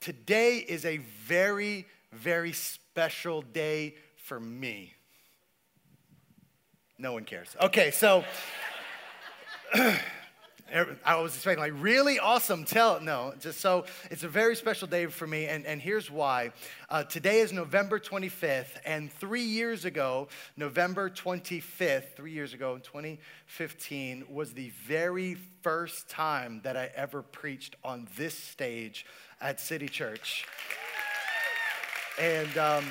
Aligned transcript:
today 0.00 0.58
is 0.58 0.84
a 0.84 0.98
very, 1.26 1.86
very 2.12 2.52
special 2.52 3.42
day 3.42 3.94
for 4.16 4.40
me. 4.40 4.94
No 6.98 7.12
one 7.12 7.24
cares. 7.24 7.56
Okay, 7.60 7.90
so 7.90 8.24
I 11.04 11.16
was 11.16 11.34
expecting 11.34 11.62
like 11.62 11.72
really 11.82 12.18
awesome. 12.18 12.64
Tell 12.64 13.00
no, 13.00 13.32
just 13.40 13.60
so 13.60 13.86
it's 14.10 14.22
a 14.22 14.28
very 14.28 14.54
special 14.54 14.86
day 14.86 15.06
for 15.06 15.26
me, 15.26 15.46
and, 15.46 15.66
and 15.66 15.80
here's 15.80 16.10
why. 16.10 16.52
Uh, 16.88 17.02
today 17.02 17.40
is 17.40 17.52
November 17.52 17.98
25th, 17.98 18.78
and 18.84 19.12
three 19.12 19.42
years 19.42 19.84
ago, 19.84 20.28
November 20.56 21.10
25th, 21.10 22.14
three 22.14 22.32
years 22.32 22.54
ago 22.54 22.74
in 22.74 22.82
2015, 22.82 24.24
was 24.28 24.52
the 24.52 24.70
very 24.86 25.36
first 25.62 26.08
time 26.08 26.60
that 26.64 26.76
I 26.76 26.90
ever 26.94 27.22
preached 27.22 27.76
on 27.82 28.06
this 28.16 28.34
stage 28.34 29.06
at 29.40 29.60
City 29.60 29.88
Church, 29.88 30.46
and. 32.18 32.56
Um, 32.58 32.84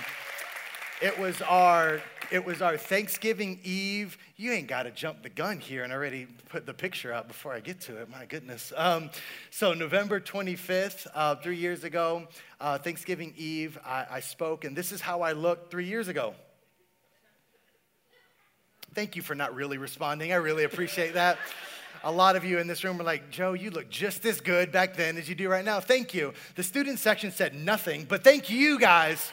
it 1.01 1.17
was 1.17 1.41
our 1.43 2.01
it 2.29 2.45
was 2.45 2.61
our 2.61 2.75
Thanksgiving 2.75 3.59
Eve. 3.63 4.17
You 4.35 4.51
ain't 4.51 4.67
got 4.67 4.83
to 4.83 4.91
jump 4.91 5.23
the 5.23 5.29
gun 5.29 5.59
here 5.59 5.83
and 5.83 5.93
already 5.93 6.27
put 6.49 6.65
the 6.65 6.73
picture 6.73 7.13
up 7.13 7.27
before 7.27 7.53
I 7.53 7.61
get 7.61 7.79
to 7.81 7.97
it. 8.01 8.09
My 8.09 8.25
goodness. 8.25 8.73
Um, 8.75 9.09
so 9.49 9.73
November 9.73 10.19
25th, 10.19 11.07
uh, 11.15 11.35
three 11.35 11.55
years 11.55 11.85
ago, 11.85 12.27
uh, 12.59 12.77
Thanksgiving 12.77 13.33
Eve, 13.37 13.79
I, 13.85 14.05
I 14.11 14.19
spoke, 14.19 14.65
and 14.65 14.75
this 14.75 14.91
is 14.91 14.99
how 15.01 15.21
I 15.21 15.31
looked 15.31 15.71
three 15.71 15.85
years 15.85 16.09
ago. 16.09 16.35
Thank 18.93 19.15
you 19.15 19.21
for 19.21 19.35
not 19.35 19.55
really 19.55 19.77
responding. 19.77 20.33
I 20.33 20.37
really 20.37 20.65
appreciate 20.65 21.13
that. 21.13 21.39
A 22.03 22.11
lot 22.11 22.35
of 22.35 22.45
you 22.45 22.59
in 22.59 22.67
this 22.67 22.83
room 22.83 22.99
are 23.01 23.03
like, 23.03 23.29
Joe, 23.29 23.53
you 23.53 23.71
look 23.71 23.89
just 23.89 24.25
as 24.25 24.39
good 24.39 24.71
back 24.71 24.95
then 24.95 25.17
as 25.17 25.27
you 25.27 25.35
do 25.35 25.49
right 25.49 25.65
now. 25.65 25.79
Thank 25.79 26.13
you. 26.13 26.33
The 26.55 26.63
student 26.63 26.99
section 26.99 27.31
said 27.31 27.53
nothing, 27.53 28.05
but 28.07 28.23
thank 28.23 28.49
you 28.49 28.79
guys 28.79 29.31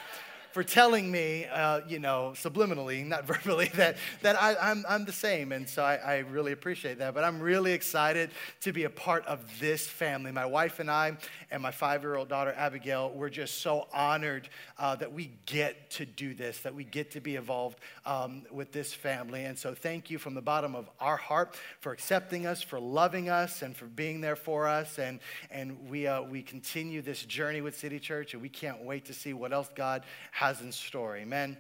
for 0.57 0.65
telling 0.65 1.11
me, 1.13 1.45
uh, 1.53 1.83
you 1.87 1.99
know, 1.99 2.33
subliminally, 2.35 3.05
not 3.05 3.27
verbally, 3.27 3.71
that, 3.75 3.99
that 4.23 4.41
I, 4.41 4.53
am 4.53 4.57
I'm, 4.63 4.85
I'm 4.89 5.05
the 5.05 5.13
same. 5.13 5.53
And 5.53 5.69
so 5.69 5.85
I, 5.85 5.97
I 5.97 6.17
really 6.21 6.53
appreciate 6.53 6.97
that. 7.01 7.13
But 7.13 7.25
I'm 7.25 7.41
really 7.41 7.73
excited 7.73 8.31
to 8.63 8.73
be 8.73 8.85
a 8.85 8.89
part 8.89 9.27
of 9.27 9.45
this 9.61 9.87
family. 9.87 10.33
My 10.33 10.47
wife 10.47 10.81
and 10.81 10.91
I, 10.91 11.19
and 11.51 11.63
my 11.63 11.73
five 11.73 12.01
year 12.01 12.17
old 12.17 12.31
daughter, 12.31 12.55
Abigail, 12.57 13.13
we're 13.15 13.29
just 13.29 13.61
so 13.61 13.87
honored 13.93 14.49
uh, 14.79 14.97
that 14.97 15.13
we 15.13 15.31
get 15.45 15.91
to 15.91 16.07
do 16.07 16.33
this, 16.33 16.61
that 16.61 16.75
we 16.75 16.85
get 16.85 17.11
to 17.11 17.21
be 17.21 17.37
involved 17.37 17.79
um, 18.07 18.45
with 18.51 18.73
this 18.73 18.95
family. 18.95 19.45
And 19.45 19.59
so 19.59 19.75
thank 19.75 20.09
you 20.09 20.17
from 20.17 20.33
the 20.33 20.41
bottom 20.41 20.75
of 20.75 20.89
our 21.01 21.19
heart 21.19 21.55
for 21.81 21.93
accepting 21.93 22.47
us, 22.47 22.63
for 22.63 22.81
loving 22.81 23.29
us, 23.29 23.61
and 23.61 23.77
for 23.77 23.85
being 23.85 24.23
there 24.23 24.37
for 24.37 24.67
us. 24.67 24.99
And, 24.99 25.21
and 25.51 25.91
we, 25.91 26.07
uh, 26.07 26.23
we 26.23 26.41
continue 26.41 27.03
this 27.03 27.23
journey 27.25 27.61
with 27.61 27.77
City 27.77 28.01
Church, 28.01 28.33
and 28.33 28.41
we 28.41 28.49
can't 28.49 28.83
wait 28.83 29.05
to 29.05 29.13
see 29.13 29.35
what 29.35 29.53
else 29.53 29.69
God 29.75 30.03
has 30.31 30.46
has 30.47 30.61
in 30.61 30.71
store. 30.71 31.17
Amen. 31.17 31.57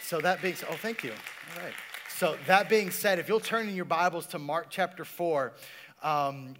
So 0.00 0.18
that 0.20 0.40
being 0.40 0.54
oh, 0.70 0.76
thank 0.76 1.04
you. 1.04 1.10
All 1.10 1.62
right. 1.62 1.74
So 2.08 2.36
that 2.46 2.70
being 2.70 2.90
said, 2.90 3.18
if 3.18 3.28
you'll 3.28 3.38
turn 3.38 3.68
in 3.68 3.76
your 3.76 3.84
Bibles 3.84 4.26
to 4.28 4.38
Mark 4.38 4.68
chapter 4.70 5.04
four, 5.04 5.52
um, 6.02 6.54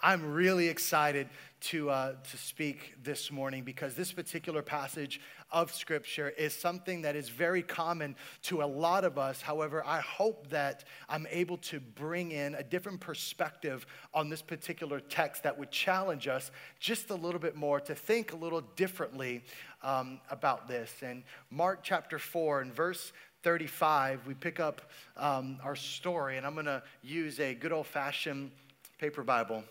I'm 0.00 0.32
really 0.32 0.68
excited 0.68 1.28
to, 1.60 1.90
uh, 1.90 2.12
to 2.30 2.36
speak 2.36 2.94
this 3.02 3.32
morning 3.32 3.64
because 3.64 3.94
this 3.94 4.12
particular 4.12 4.60
passage 4.60 5.18
of 5.50 5.72
Scripture 5.72 6.28
is 6.28 6.54
something 6.54 7.02
that 7.02 7.16
is 7.16 7.30
very 7.30 7.62
common 7.62 8.14
to 8.42 8.62
a 8.62 8.66
lot 8.66 9.04
of 9.04 9.16
us. 9.16 9.40
However, 9.40 9.82
I 9.86 10.00
hope 10.00 10.50
that 10.50 10.84
I'm 11.08 11.26
able 11.30 11.56
to 11.58 11.80
bring 11.80 12.32
in 12.32 12.54
a 12.54 12.62
different 12.62 13.00
perspective 13.00 13.86
on 14.12 14.28
this 14.28 14.42
particular 14.42 15.00
text 15.00 15.44
that 15.44 15.58
would 15.58 15.70
challenge 15.70 16.28
us 16.28 16.50
just 16.78 17.08
a 17.10 17.14
little 17.14 17.40
bit 17.40 17.56
more 17.56 17.80
to 17.80 17.94
think 17.94 18.32
a 18.32 18.36
little 18.36 18.60
differently 18.76 19.42
um, 19.84 20.18
about 20.30 20.66
this. 20.66 20.92
And 21.02 21.22
Mark 21.50 21.80
chapter 21.82 22.18
4 22.18 22.62
and 22.62 22.74
verse 22.74 23.12
35, 23.42 24.26
we 24.26 24.34
pick 24.34 24.58
up 24.58 24.80
um, 25.16 25.58
our 25.62 25.76
story, 25.76 26.38
and 26.38 26.46
I'm 26.46 26.54
going 26.54 26.66
to 26.66 26.82
use 27.02 27.38
a 27.38 27.54
good 27.54 27.72
old 27.72 27.86
fashioned 27.86 28.50
paper 28.98 29.22
Bible. 29.22 29.62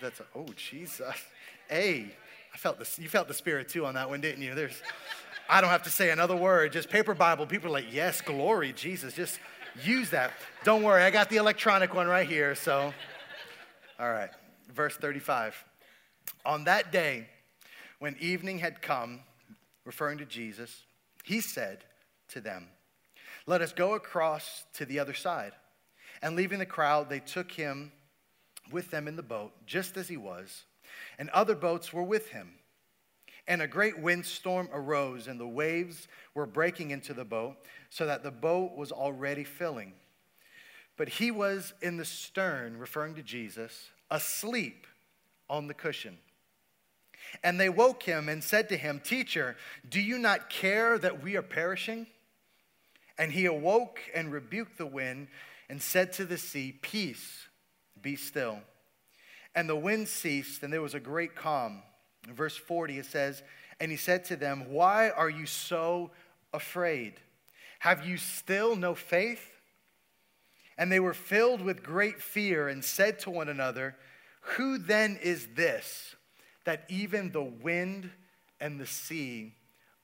That's 0.00 0.20
a, 0.20 0.24
oh 0.36 0.46
Jesus, 0.56 1.14
hey, 1.68 2.14
I 2.54 2.56
felt 2.56 2.78
this. 2.78 2.98
You 2.98 3.08
felt 3.08 3.28
the 3.28 3.34
spirit 3.34 3.68
too 3.68 3.84
on 3.84 3.94
that 3.94 4.08
one, 4.08 4.20
didn't 4.20 4.42
you? 4.42 4.54
There's, 4.54 4.80
I 5.48 5.60
don't 5.60 5.70
have 5.70 5.82
to 5.82 5.90
say 5.90 6.10
another 6.10 6.36
word. 6.36 6.72
Just 6.72 6.88
paper 6.88 7.12
Bible. 7.12 7.44
People 7.44 7.70
are 7.70 7.72
like, 7.72 7.92
yes, 7.92 8.20
glory, 8.20 8.72
Jesus. 8.72 9.14
Just 9.14 9.40
use 9.82 10.10
that. 10.10 10.32
Don't 10.64 10.82
worry, 10.84 11.02
I 11.02 11.10
got 11.10 11.28
the 11.28 11.36
electronic 11.36 11.94
one 11.94 12.06
right 12.06 12.26
here. 12.26 12.54
So, 12.54 12.94
all 13.98 14.10
right, 14.10 14.30
verse 14.72 14.96
35. 14.96 15.64
On 16.46 16.64
that 16.64 16.92
day, 16.92 17.26
when 17.98 18.16
evening 18.20 18.60
had 18.60 18.80
come, 18.80 19.20
referring 19.88 20.18
to 20.18 20.26
Jesus, 20.26 20.82
he 21.24 21.40
said 21.40 21.82
to 22.28 22.42
them, 22.42 22.66
Let 23.46 23.62
us 23.62 23.72
go 23.72 23.94
across 23.94 24.66
to 24.74 24.84
the 24.84 24.98
other 24.98 25.14
side. 25.14 25.52
And 26.20 26.36
leaving 26.36 26.58
the 26.58 26.66
crowd, 26.66 27.08
they 27.08 27.20
took 27.20 27.50
him 27.50 27.90
with 28.70 28.90
them 28.90 29.08
in 29.08 29.16
the 29.16 29.22
boat, 29.22 29.50
just 29.64 29.96
as 29.96 30.06
he 30.06 30.18
was, 30.18 30.64
and 31.18 31.30
other 31.30 31.54
boats 31.54 31.90
were 31.90 32.02
with 32.02 32.28
him. 32.28 32.50
And 33.46 33.62
a 33.62 33.66
great 33.66 33.98
windstorm 33.98 34.68
arose, 34.74 35.26
and 35.26 35.40
the 35.40 35.48
waves 35.48 36.06
were 36.34 36.44
breaking 36.44 36.90
into 36.90 37.14
the 37.14 37.24
boat, 37.24 37.56
so 37.88 38.04
that 38.04 38.22
the 38.22 38.30
boat 38.30 38.76
was 38.76 38.92
already 38.92 39.44
filling. 39.44 39.94
But 40.98 41.08
he 41.08 41.30
was 41.30 41.72
in 41.80 41.96
the 41.96 42.04
stern, 42.04 42.76
referring 42.76 43.14
to 43.14 43.22
Jesus, 43.22 43.88
asleep 44.10 44.86
on 45.48 45.66
the 45.66 45.72
cushion. 45.72 46.18
And 47.42 47.58
they 47.58 47.68
woke 47.68 48.02
him 48.02 48.28
and 48.28 48.42
said 48.42 48.68
to 48.70 48.76
him, 48.76 49.00
Teacher, 49.00 49.56
do 49.88 50.00
you 50.00 50.18
not 50.18 50.50
care 50.50 50.98
that 50.98 51.22
we 51.22 51.36
are 51.36 51.42
perishing? 51.42 52.06
And 53.18 53.32
he 53.32 53.46
awoke 53.46 54.00
and 54.14 54.32
rebuked 54.32 54.78
the 54.78 54.86
wind 54.86 55.28
and 55.68 55.82
said 55.82 56.12
to 56.14 56.24
the 56.24 56.38
sea, 56.38 56.78
Peace 56.80 57.48
be 58.00 58.16
still. 58.16 58.60
And 59.54 59.68
the 59.68 59.76
wind 59.76 60.08
ceased, 60.08 60.62
and 60.62 60.72
there 60.72 60.82
was 60.82 60.94
a 60.94 61.00
great 61.00 61.34
calm. 61.34 61.82
In 62.28 62.34
verse 62.34 62.56
40, 62.56 62.98
it 62.98 63.06
says, 63.06 63.42
And 63.80 63.90
he 63.90 63.96
said 63.96 64.24
to 64.26 64.36
them, 64.36 64.70
Why 64.70 65.10
are 65.10 65.30
you 65.30 65.46
so 65.46 66.10
afraid? 66.52 67.14
Have 67.80 68.06
you 68.06 68.16
still 68.16 68.76
no 68.76 68.94
faith? 68.94 69.50
And 70.76 70.92
they 70.92 71.00
were 71.00 71.14
filled 71.14 71.60
with 71.60 71.82
great 71.82 72.22
fear 72.22 72.68
and 72.68 72.84
said 72.84 73.18
to 73.20 73.30
one 73.30 73.48
another, 73.48 73.96
Who 74.56 74.78
then 74.78 75.18
is 75.20 75.48
this 75.54 76.14
that 76.68 76.84
even 76.90 77.32
the 77.32 77.42
wind 77.42 78.10
and 78.60 78.78
the 78.78 78.84
sea 78.84 79.54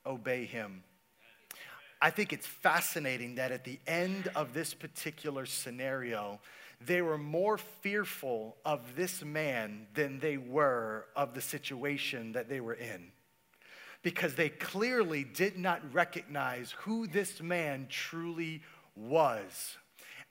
obey 0.07 0.47
him? 0.47 0.83
I 2.01 2.09
think 2.09 2.33
it's 2.33 2.47
fascinating 2.47 3.35
that 3.35 3.53
at 3.53 3.65
the 3.65 3.79
end 3.87 4.31
of 4.35 4.55
this 4.55 4.73
particular 4.73 5.45
scenario, 5.45 6.41
they 6.81 7.03
were 7.03 7.19
more 7.19 7.59
fearful 7.59 8.57
of 8.65 8.97
this 8.97 9.23
man 9.23 9.89
than 9.93 10.21
they 10.21 10.39
were 10.39 11.05
of 11.15 11.35
the 11.35 11.43
situation 11.43 12.33
that 12.33 12.49
they 12.49 12.61
were 12.61 12.73
in. 12.73 13.13
Because 14.03 14.35
they 14.35 14.49
clearly 14.49 15.23
did 15.23 15.59
not 15.59 15.83
recognize 15.93 16.71
who 16.79 17.07
this 17.07 17.43
man 17.43 17.89
truly 17.91 18.63
was. 18.97 19.77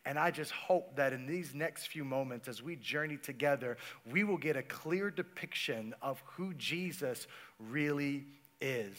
And 0.05 0.19
I 0.19 0.31
just 0.31 0.51
hope 0.51 0.97
that 0.97 1.13
in 1.13 1.25
these 1.25 1.55
next 1.55 1.87
few 1.87 2.03
moments, 2.03 2.47
as 2.47 2.61
we 2.61 2.75
journey 2.75 3.17
together, 3.17 3.77
we 4.11 4.23
will 4.23 4.37
get 4.37 4.57
a 4.57 4.63
clear 4.63 5.09
depiction 5.09 5.95
of 6.01 6.21
who 6.25 6.53
Jesus 6.55 7.27
really 7.57 8.25
is. 8.59 8.97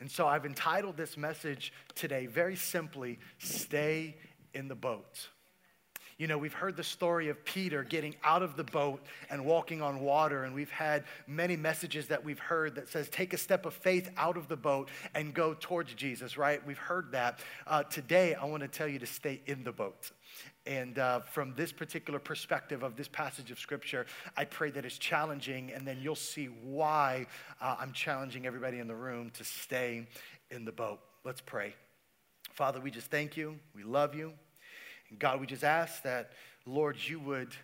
And 0.00 0.10
so 0.10 0.26
I've 0.26 0.46
entitled 0.46 0.96
this 0.96 1.16
message 1.16 1.72
today 1.94 2.26
very 2.26 2.56
simply 2.56 3.18
Stay 3.38 4.16
in 4.54 4.68
the 4.68 4.74
Boat. 4.74 5.28
You 6.18 6.26
know, 6.26 6.38
we've 6.38 6.54
heard 6.54 6.78
the 6.78 6.82
story 6.82 7.28
of 7.28 7.44
Peter 7.44 7.84
getting 7.84 8.16
out 8.24 8.42
of 8.42 8.56
the 8.56 8.64
boat 8.64 9.02
and 9.28 9.44
walking 9.44 9.82
on 9.82 10.00
water, 10.00 10.44
and 10.44 10.54
we've 10.54 10.70
had 10.70 11.04
many 11.26 11.56
messages 11.56 12.08
that 12.08 12.24
we've 12.24 12.38
heard 12.38 12.74
that 12.76 12.88
says, 12.88 13.10
take 13.10 13.34
a 13.34 13.36
step 13.36 13.66
of 13.66 13.74
faith 13.74 14.10
out 14.16 14.38
of 14.38 14.48
the 14.48 14.56
boat 14.56 14.88
and 15.14 15.34
go 15.34 15.54
towards 15.60 15.92
Jesus, 15.92 16.38
right? 16.38 16.66
We've 16.66 16.78
heard 16.78 17.12
that. 17.12 17.40
Uh, 17.66 17.82
today, 17.82 18.34
I 18.34 18.46
want 18.46 18.62
to 18.62 18.68
tell 18.68 18.88
you 18.88 18.98
to 18.98 19.06
stay 19.06 19.42
in 19.44 19.62
the 19.62 19.72
boat. 19.72 20.10
And 20.64 20.98
uh, 20.98 21.20
from 21.20 21.52
this 21.54 21.70
particular 21.70 22.18
perspective 22.18 22.82
of 22.82 22.96
this 22.96 23.08
passage 23.08 23.50
of 23.50 23.58
Scripture, 23.58 24.06
I 24.38 24.46
pray 24.46 24.70
that 24.70 24.86
it's 24.86 24.96
challenging, 24.96 25.70
and 25.74 25.86
then 25.86 25.98
you'll 26.00 26.14
see 26.14 26.46
why 26.46 27.26
uh, 27.60 27.76
I'm 27.78 27.92
challenging 27.92 28.46
everybody 28.46 28.78
in 28.78 28.88
the 28.88 28.96
room 28.96 29.30
to 29.34 29.44
stay 29.44 30.06
in 30.50 30.64
the 30.64 30.72
boat. 30.72 31.00
Let's 31.24 31.42
pray. 31.42 31.74
Father, 32.54 32.80
we 32.80 32.90
just 32.90 33.10
thank 33.10 33.36
you. 33.36 33.58
We 33.74 33.82
love 33.82 34.14
you. 34.14 34.32
And 35.10 35.18
God, 35.18 35.40
we 35.40 35.46
just 35.46 35.64
ask 35.64 36.02
that, 36.02 36.32
Lord, 36.66 36.96
you 36.98 37.20
would 37.20 37.54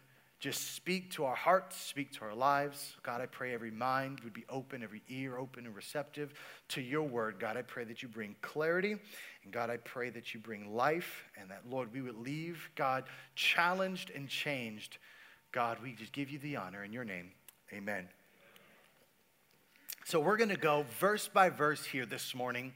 just 0.42 0.74
speak 0.74 1.12
to 1.12 1.24
our 1.24 1.36
hearts, 1.36 1.76
speak 1.76 2.10
to 2.12 2.24
our 2.24 2.34
lives. 2.34 2.96
God, 3.04 3.20
I 3.20 3.26
pray 3.26 3.54
every 3.54 3.70
mind 3.70 4.18
would 4.24 4.32
be 4.32 4.44
open, 4.48 4.82
every 4.82 5.00
ear 5.08 5.38
open 5.38 5.66
and 5.66 5.74
receptive 5.74 6.34
to 6.70 6.80
your 6.80 7.04
word. 7.04 7.36
God, 7.38 7.56
I 7.56 7.62
pray 7.62 7.84
that 7.84 8.02
you 8.02 8.08
bring 8.08 8.34
clarity. 8.42 8.96
And 9.44 9.52
God, 9.52 9.70
I 9.70 9.76
pray 9.76 10.10
that 10.10 10.34
you 10.34 10.40
bring 10.40 10.74
life 10.74 11.24
and 11.40 11.48
that, 11.50 11.62
Lord, 11.70 11.92
we 11.92 12.00
would 12.00 12.16
leave, 12.16 12.68
God, 12.74 13.04
challenged 13.36 14.10
and 14.10 14.28
changed. 14.28 14.98
God, 15.52 15.78
we 15.80 15.92
just 15.92 16.12
give 16.12 16.28
you 16.28 16.40
the 16.40 16.56
honor 16.56 16.82
in 16.82 16.92
your 16.92 17.04
name. 17.04 17.30
Amen. 17.72 18.08
So 20.04 20.18
we're 20.18 20.36
going 20.36 20.48
to 20.48 20.56
go 20.56 20.84
verse 20.98 21.28
by 21.28 21.50
verse 21.50 21.84
here 21.84 22.04
this 22.04 22.34
morning 22.34 22.72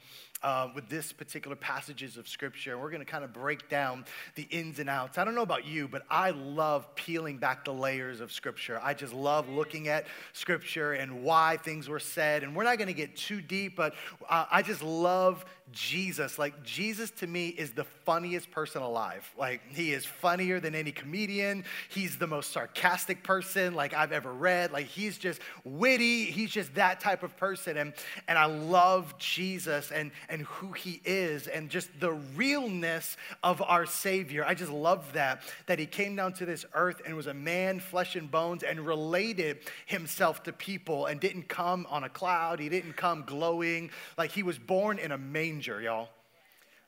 uh, 0.46 0.69
with 0.76 0.88
this 0.88 1.12
particular 1.12 1.56
passages 1.56 2.16
of 2.16 2.28
scripture. 2.28 2.75
And 2.75 2.81
We're 2.81 2.90
going 2.90 3.04
to 3.04 3.10
kind 3.10 3.25
of 3.25 3.32
break 3.32 3.69
down 3.69 4.04
the 4.37 4.44
ins 4.44 4.78
and 4.78 4.88
outs. 4.88 5.19
I 5.19 5.25
don't 5.25 5.34
know 5.34 5.43
about 5.43 5.66
you, 5.66 5.88
but 5.88 6.04
I 6.08 6.31
love 6.31 6.94
peeling 6.94 7.38
back 7.38 7.64
the 7.64 7.72
layers 7.72 8.20
of 8.20 8.31
scripture. 8.31 8.81
I 8.81 8.94
just 8.94 9.12
love 9.12 9.48
looking 9.48 9.88
at 9.88 10.06
scripture 10.34 10.93
and 10.93 11.25
why 11.25 11.56
things 11.56 11.88
were 11.88 11.98
said. 11.98 12.44
And 12.44 12.54
we're 12.54 12.62
not 12.62 12.78
going 12.78 12.87
to 12.87 12.94
get 12.94 13.16
too 13.16 13.40
deep, 13.40 13.75
but 13.75 13.94
uh, 14.28 14.46
I 14.48 14.62
just 14.62 14.84
love 14.84 15.44
Jesus. 15.72 16.38
Like, 16.38 16.62
Jesus 16.62 17.10
to 17.12 17.26
me 17.26 17.48
is 17.48 17.72
the 17.72 17.82
funniest 17.82 18.50
person 18.52 18.82
alive. 18.82 19.28
Like, 19.37 19.60
he 19.72 19.93
is 19.93 20.06
funnier 20.06 20.60
than 20.60 20.76
any 20.76 20.93
comedian. 20.93 21.64
He's 21.88 22.16
the 22.16 22.26
most 22.28 22.52
sarcastic 22.52 23.25
person 23.25 23.75
like 23.75 23.93
I've 23.93 24.12
ever 24.12 24.32
read. 24.32 24.70
Like, 24.70 24.87
he's 24.87 25.19
just 25.19 25.40
witty. 25.64 26.26
He's 26.26 26.50
just 26.50 26.75
that 26.76 27.00
type 27.00 27.25
of 27.25 27.37
person. 27.37 27.76
And, 27.78 27.94
and 28.28 28.38
I 28.38 28.44
love 28.44 29.19
Jesus 29.19 29.90
and, 29.90 30.12
and 30.28 30.35
who 30.40 30.72
he 30.72 31.00
is 31.04 31.46
and 31.46 31.70
just 31.70 31.88
the 32.00 32.12
realness 32.12 33.16
of 33.42 33.62
our 33.62 33.86
Savior. 33.86 34.44
I 34.44 34.54
just 34.54 34.72
love 34.72 35.12
that, 35.12 35.42
that 35.66 35.78
he 35.78 35.86
came 35.86 36.16
down 36.16 36.32
to 36.34 36.46
this 36.46 36.64
earth 36.74 37.02
and 37.04 37.16
was 37.16 37.26
a 37.26 37.34
man, 37.34 37.80
flesh 37.80 38.16
and 38.16 38.30
bones, 38.30 38.62
and 38.62 38.80
related 38.80 39.58
himself 39.86 40.42
to 40.44 40.52
people 40.52 41.06
and 41.06 41.20
didn't 41.20 41.48
come 41.48 41.86
on 41.90 42.04
a 42.04 42.08
cloud. 42.08 42.60
He 42.60 42.68
didn't 42.68 42.94
come 42.94 43.24
glowing. 43.26 43.90
Like, 44.18 44.32
he 44.32 44.42
was 44.42 44.58
born 44.58 44.98
in 44.98 45.12
a 45.12 45.18
manger, 45.18 45.80
y'all. 45.80 46.08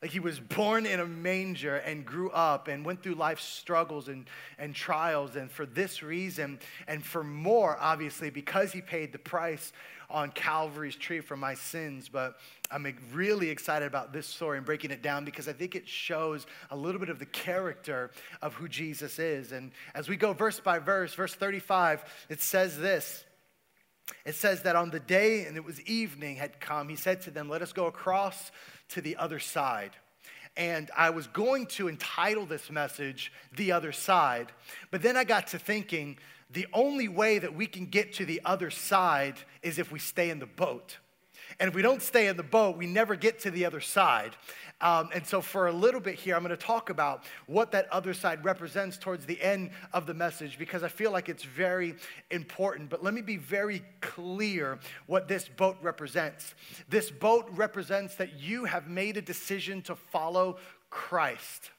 Like 0.00 0.12
he 0.12 0.20
was 0.20 0.38
born 0.38 0.86
in 0.86 1.00
a 1.00 1.06
manger 1.06 1.76
and 1.76 2.04
grew 2.04 2.30
up 2.30 2.68
and 2.68 2.84
went 2.84 3.02
through 3.02 3.14
life's 3.14 3.44
struggles 3.44 4.08
and, 4.08 4.26
and 4.56 4.72
trials. 4.72 5.34
And 5.34 5.50
for 5.50 5.66
this 5.66 6.02
reason, 6.04 6.60
and 6.86 7.04
for 7.04 7.24
more, 7.24 7.76
obviously, 7.80 8.30
because 8.30 8.70
he 8.70 8.80
paid 8.80 9.12
the 9.12 9.18
price 9.18 9.72
on 10.10 10.30
Calvary's 10.30 10.96
tree 10.96 11.20
for 11.20 11.36
my 11.36 11.54
sins. 11.54 12.08
But 12.08 12.38
I'm 12.70 12.86
really 13.12 13.50
excited 13.50 13.86
about 13.86 14.12
this 14.12 14.26
story 14.26 14.56
and 14.56 14.64
breaking 14.64 14.90
it 14.90 15.02
down 15.02 15.24
because 15.24 15.48
I 15.48 15.52
think 15.52 15.74
it 15.74 15.88
shows 15.88 16.46
a 16.70 16.76
little 16.76 17.00
bit 17.00 17.10
of 17.10 17.18
the 17.18 17.26
character 17.26 18.12
of 18.40 18.54
who 18.54 18.68
Jesus 18.68 19.18
is. 19.18 19.52
And 19.52 19.72
as 19.94 20.08
we 20.08 20.16
go 20.16 20.32
verse 20.32 20.60
by 20.60 20.78
verse, 20.78 21.12
verse 21.12 21.34
35, 21.34 22.04
it 22.28 22.40
says 22.40 22.78
this. 22.78 23.24
It 24.24 24.34
says 24.34 24.62
that 24.62 24.76
on 24.76 24.90
the 24.90 25.00
day, 25.00 25.44
and 25.44 25.56
it 25.56 25.64
was 25.64 25.80
evening, 25.82 26.36
had 26.36 26.60
come, 26.60 26.88
he 26.88 26.96
said 26.96 27.20
to 27.22 27.30
them, 27.30 27.48
Let 27.48 27.62
us 27.62 27.72
go 27.72 27.86
across 27.86 28.50
to 28.90 29.00
the 29.00 29.16
other 29.16 29.38
side. 29.38 29.92
And 30.56 30.90
I 30.96 31.10
was 31.10 31.26
going 31.28 31.66
to 31.66 31.88
entitle 31.88 32.44
this 32.44 32.70
message, 32.70 33.32
The 33.56 33.70
Other 33.72 33.92
Side, 33.92 34.50
but 34.90 35.02
then 35.02 35.16
I 35.16 35.24
got 35.24 35.46
to 35.48 35.58
thinking, 35.58 36.18
the 36.50 36.66
only 36.72 37.08
way 37.08 37.38
that 37.38 37.54
we 37.54 37.66
can 37.66 37.86
get 37.86 38.14
to 38.14 38.24
the 38.24 38.40
other 38.44 38.70
side 38.70 39.36
is 39.62 39.78
if 39.78 39.92
we 39.92 39.98
stay 39.98 40.30
in 40.30 40.38
the 40.38 40.46
boat. 40.46 40.96
And 41.58 41.68
if 41.68 41.74
we 41.74 41.82
don't 41.82 42.02
stay 42.02 42.28
in 42.28 42.36
the 42.36 42.42
boat, 42.42 42.76
we 42.76 42.86
never 42.86 43.16
get 43.16 43.40
to 43.40 43.50
the 43.50 43.64
other 43.64 43.80
side. 43.80 44.36
Um, 44.80 45.10
and 45.12 45.26
so, 45.26 45.40
for 45.40 45.66
a 45.66 45.72
little 45.72 46.00
bit 46.00 46.14
here, 46.14 46.36
I'm 46.36 46.42
going 46.42 46.56
to 46.56 46.56
talk 46.56 46.88
about 46.88 47.24
what 47.46 47.72
that 47.72 47.90
other 47.92 48.14
side 48.14 48.44
represents 48.44 48.96
towards 48.96 49.26
the 49.26 49.40
end 49.40 49.70
of 49.92 50.06
the 50.06 50.14
message 50.14 50.56
because 50.56 50.84
I 50.84 50.88
feel 50.88 51.10
like 51.10 51.28
it's 51.28 51.42
very 51.42 51.96
important. 52.30 52.88
But 52.88 53.02
let 53.02 53.12
me 53.12 53.20
be 53.20 53.36
very 53.36 53.82
clear 54.00 54.78
what 55.06 55.26
this 55.26 55.48
boat 55.48 55.76
represents. 55.82 56.54
This 56.88 57.10
boat 57.10 57.48
represents 57.52 58.14
that 58.16 58.38
you 58.38 58.66
have 58.66 58.86
made 58.88 59.16
a 59.16 59.22
decision 59.22 59.82
to 59.82 59.96
follow 59.96 60.58
Christ 60.90 61.70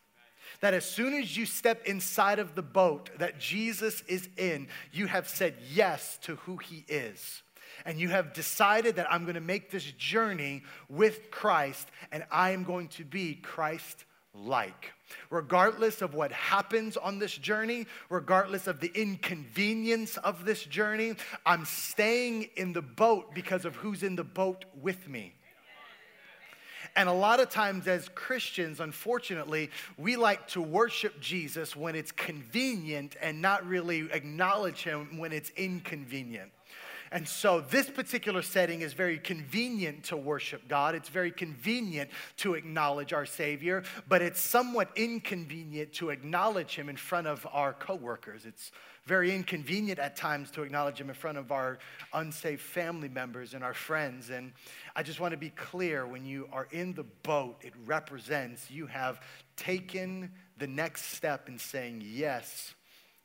that 0.61 0.73
as 0.73 0.83
soon 0.83 1.13
as 1.13 1.37
you 1.37 1.45
step 1.45 1.85
inside 1.85 2.39
of 2.39 2.55
the 2.55 2.61
boat 2.61 3.09
that 3.17 3.39
Jesus 3.39 4.01
is 4.07 4.27
in, 4.35 4.67
you 4.91 5.07
have 5.07 5.27
said 5.27 5.55
yes 5.71 6.17
to 6.23 6.35
who 6.37 6.57
he 6.57 6.83
is 6.87 7.43
and 7.89 7.99
you 7.99 8.09
have 8.09 8.33
decided 8.33 8.97
that 8.97 9.11
I'm 9.11 9.23
going 9.23 9.33
to 9.33 9.41
make 9.41 9.71
this 9.71 9.91
journey 9.93 10.61
with 10.89 11.31
Christ 11.31 11.89
and 12.11 12.23
I 12.29 12.51
am 12.51 12.63
going 12.63 12.87
to 12.89 13.03
be 13.03 13.33
Christ 13.33 14.05
like. 14.31 14.91
Regardless 15.31 16.03
of 16.03 16.13
what 16.13 16.31
happens 16.31 16.97
on 16.97 17.17
this 17.17 17.35
journey, 17.35 17.87
regardless 18.11 18.67
of 18.67 18.79
the 18.79 18.91
inconvenience 18.93 20.17
of 20.17 20.45
this 20.45 20.63
journey, 20.65 21.15
I'm 21.47 21.65
staying 21.65 22.49
in 22.55 22.73
the 22.73 22.83
boat 22.83 23.33
because 23.33 23.65
of 23.65 23.75
who's 23.77 24.03
in 24.03 24.15
the 24.15 24.23
boat 24.23 24.65
with 24.79 25.07
me. 25.07 25.33
And 26.95 27.09
a 27.09 27.13
lot 27.13 27.39
of 27.39 27.49
times, 27.49 27.87
as 27.87 28.07
Christians, 28.09 28.81
unfortunately, 28.81 29.71
we 29.97 30.15
like 30.15 30.47
to 30.49 30.61
worship 30.61 31.19
Jesus 31.19 31.75
when 31.75 31.95
it's 31.95 32.11
convenient 32.11 33.15
and 33.19 33.41
not 33.41 33.65
really 33.65 34.11
acknowledge 34.11 34.83
him 34.83 35.17
when 35.17 35.31
it's 35.31 35.49
inconvenient. 35.57 36.51
And 37.11 37.27
so, 37.27 37.61
this 37.61 37.89
particular 37.89 38.41
setting 38.41 38.81
is 38.81 38.93
very 38.93 39.17
convenient 39.17 40.03
to 40.05 40.17
worship 40.17 40.67
God. 40.67 40.93
It's 40.93 41.09
very 41.09 41.31
convenient 41.31 42.09
to 42.37 42.53
acknowledge 42.53 43.13
our 43.13 43.25
Savior, 43.25 43.83
but 44.07 44.21
it's 44.21 44.39
somewhat 44.39 44.91
inconvenient 44.95 45.93
to 45.93 46.11
acknowledge 46.11 46.75
Him 46.75 46.87
in 46.87 46.97
front 46.97 47.27
of 47.27 47.47
our 47.51 47.73
coworkers. 47.73 48.45
It's 48.45 48.71
very 49.05 49.33
inconvenient 49.35 49.97
at 49.97 50.15
times 50.15 50.51
to 50.51 50.61
acknowledge 50.61 51.01
Him 51.01 51.09
in 51.09 51.15
front 51.15 51.39
of 51.39 51.51
our 51.51 51.79
unsaved 52.13 52.61
family 52.61 53.09
members 53.09 53.55
and 53.55 53.63
our 53.63 53.73
friends. 53.73 54.29
And 54.29 54.53
I 54.95 55.01
just 55.01 55.19
want 55.19 55.31
to 55.31 55.37
be 55.37 55.49
clear 55.49 56.05
when 56.05 56.25
you 56.25 56.47
are 56.51 56.67
in 56.71 56.93
the 56.93 57.05
boat, 57.23 57.57
it 57.61 57.73
represents 57.85 58.69
you 58.69 58.85
have 58.85 59.19
taken 59.55 60.31
the 60.59 60.67
next 60.67 61.13
step 61.13 61.49
in 61.49 61.57
saying 61.57 62.03
yes 62.05 62.75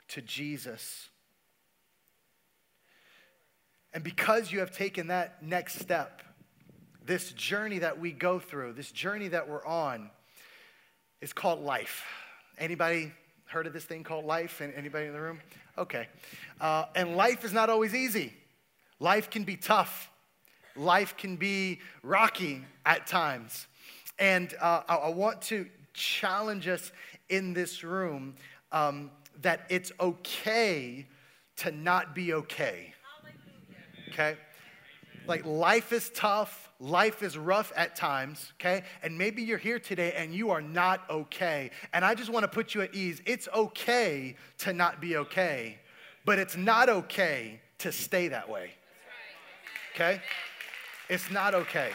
to 0.09 0.23
Jesus. 0.23 1.11
And 3.95 4.03
because 4.03 4.51
you 4.51 4.59
have 4.59 4.73
taken 4.73 5.07
that 5.07 5.41
next 5.41 5.79
step, 5.79 6.21
this 7.07 7.33
journey 7.33 7.79
that 7.79 8.01
we 8.01 8.11
go 8.11 8.41
through, 8.41 8.73
this 8.73 8.91
journey 8.91 9.29
that 9.29 9.49
we're 9.49 9.65
on, 9.65 10.11
is 11.21 11.33
called 11.33 11.61
life. 11.61 12.05
Anybody 12.59 13.13
heard 13.47 13.69
of 13.69 13.73
this 13.73 13.85
thing 13.85 14.03
called 14.03 14.25
life? 14.25 14.61
Anybody 14.61 15.07
in 15.07 15.13
the 15.13 15.21
room? 15.21 15.41
Okay. 15.79 16.09
Uh, 16.61 16.87
and 16.97 17.17
life 17.17 17.45
is 17.45 17.53
not 17.53 17.71
always 17.71 17.95
easy. 17.95 18.35
Life 18.99 19.31
can 19.31 19.45
be 19.45 19.57
tough. 19.57 20.11
Life 20.75 21.17
can 21.17 21.37
be 21.37 21.81
rocky 22.03 22.65
at 22.85 23.07
times. 23.07 23.69
And 24.19 24.55
uh, 24.61 24.83
I, 24.89 24.95
I, 24.97 25.09
want 25.11 25.41
to 25.43 25.67
challenge 25.93 26.67
us 26.67 26.91
in 27.29 27.53
this 27.53 27.85
room 27.85 28.35
um, 28.73 29.11
that 29.43 29.67
it's 29.69 29.93
okay 30.01 31.07
to 31.57 31.71
not 31.71 32.15
be 32.15 32.35
okay 32.35 32.94
okay? 34.15 34.37
Like 35.27 35.45
life 35.45 35.93
is 35.93 36.11
tough, 36.11 36.71
life 36.79 37.23
is 37.23 37.37
rough 37.37 37.73
at 37.77 37.97
times, 37.97 38.53
okay? 38.61 38.85
And 39.03 39.17
maybe 39.17 39.43
you're 39.43 39.59
here 39.59 39.79
today 39.79 40.13
and 40.17 40.35
you 40.35 40.51
are 40.51 40.63
not 40.63 41.09
okay. 41.11 41.71
And 41.93 42.05
I 42.05 42.15
just 42.15 42.31
want 42.31 42.45
to 42.45 42.49
put 42.49 42.75
you 42.75 42.83
at 42.83 42.95
ease. 42.95 43.21
It's 43.27 43.49
okay 43.55 44.37
to 44.59 44.73
not 44.73 45.01
be 45.01 45.17
okay, 45.17 45.79
but 46.25 46.39
it's 46.39 46.57
not 46.57 46.89
okay 46.89 47.61
to 47.79 47.91
stay 47.91 48.29
that 48.29 48.49
way. 48.49 48.73
Okay? 49.95 50.21
It's 51.09 51.31
not 51.31 51.55
okay. 51.55 51.91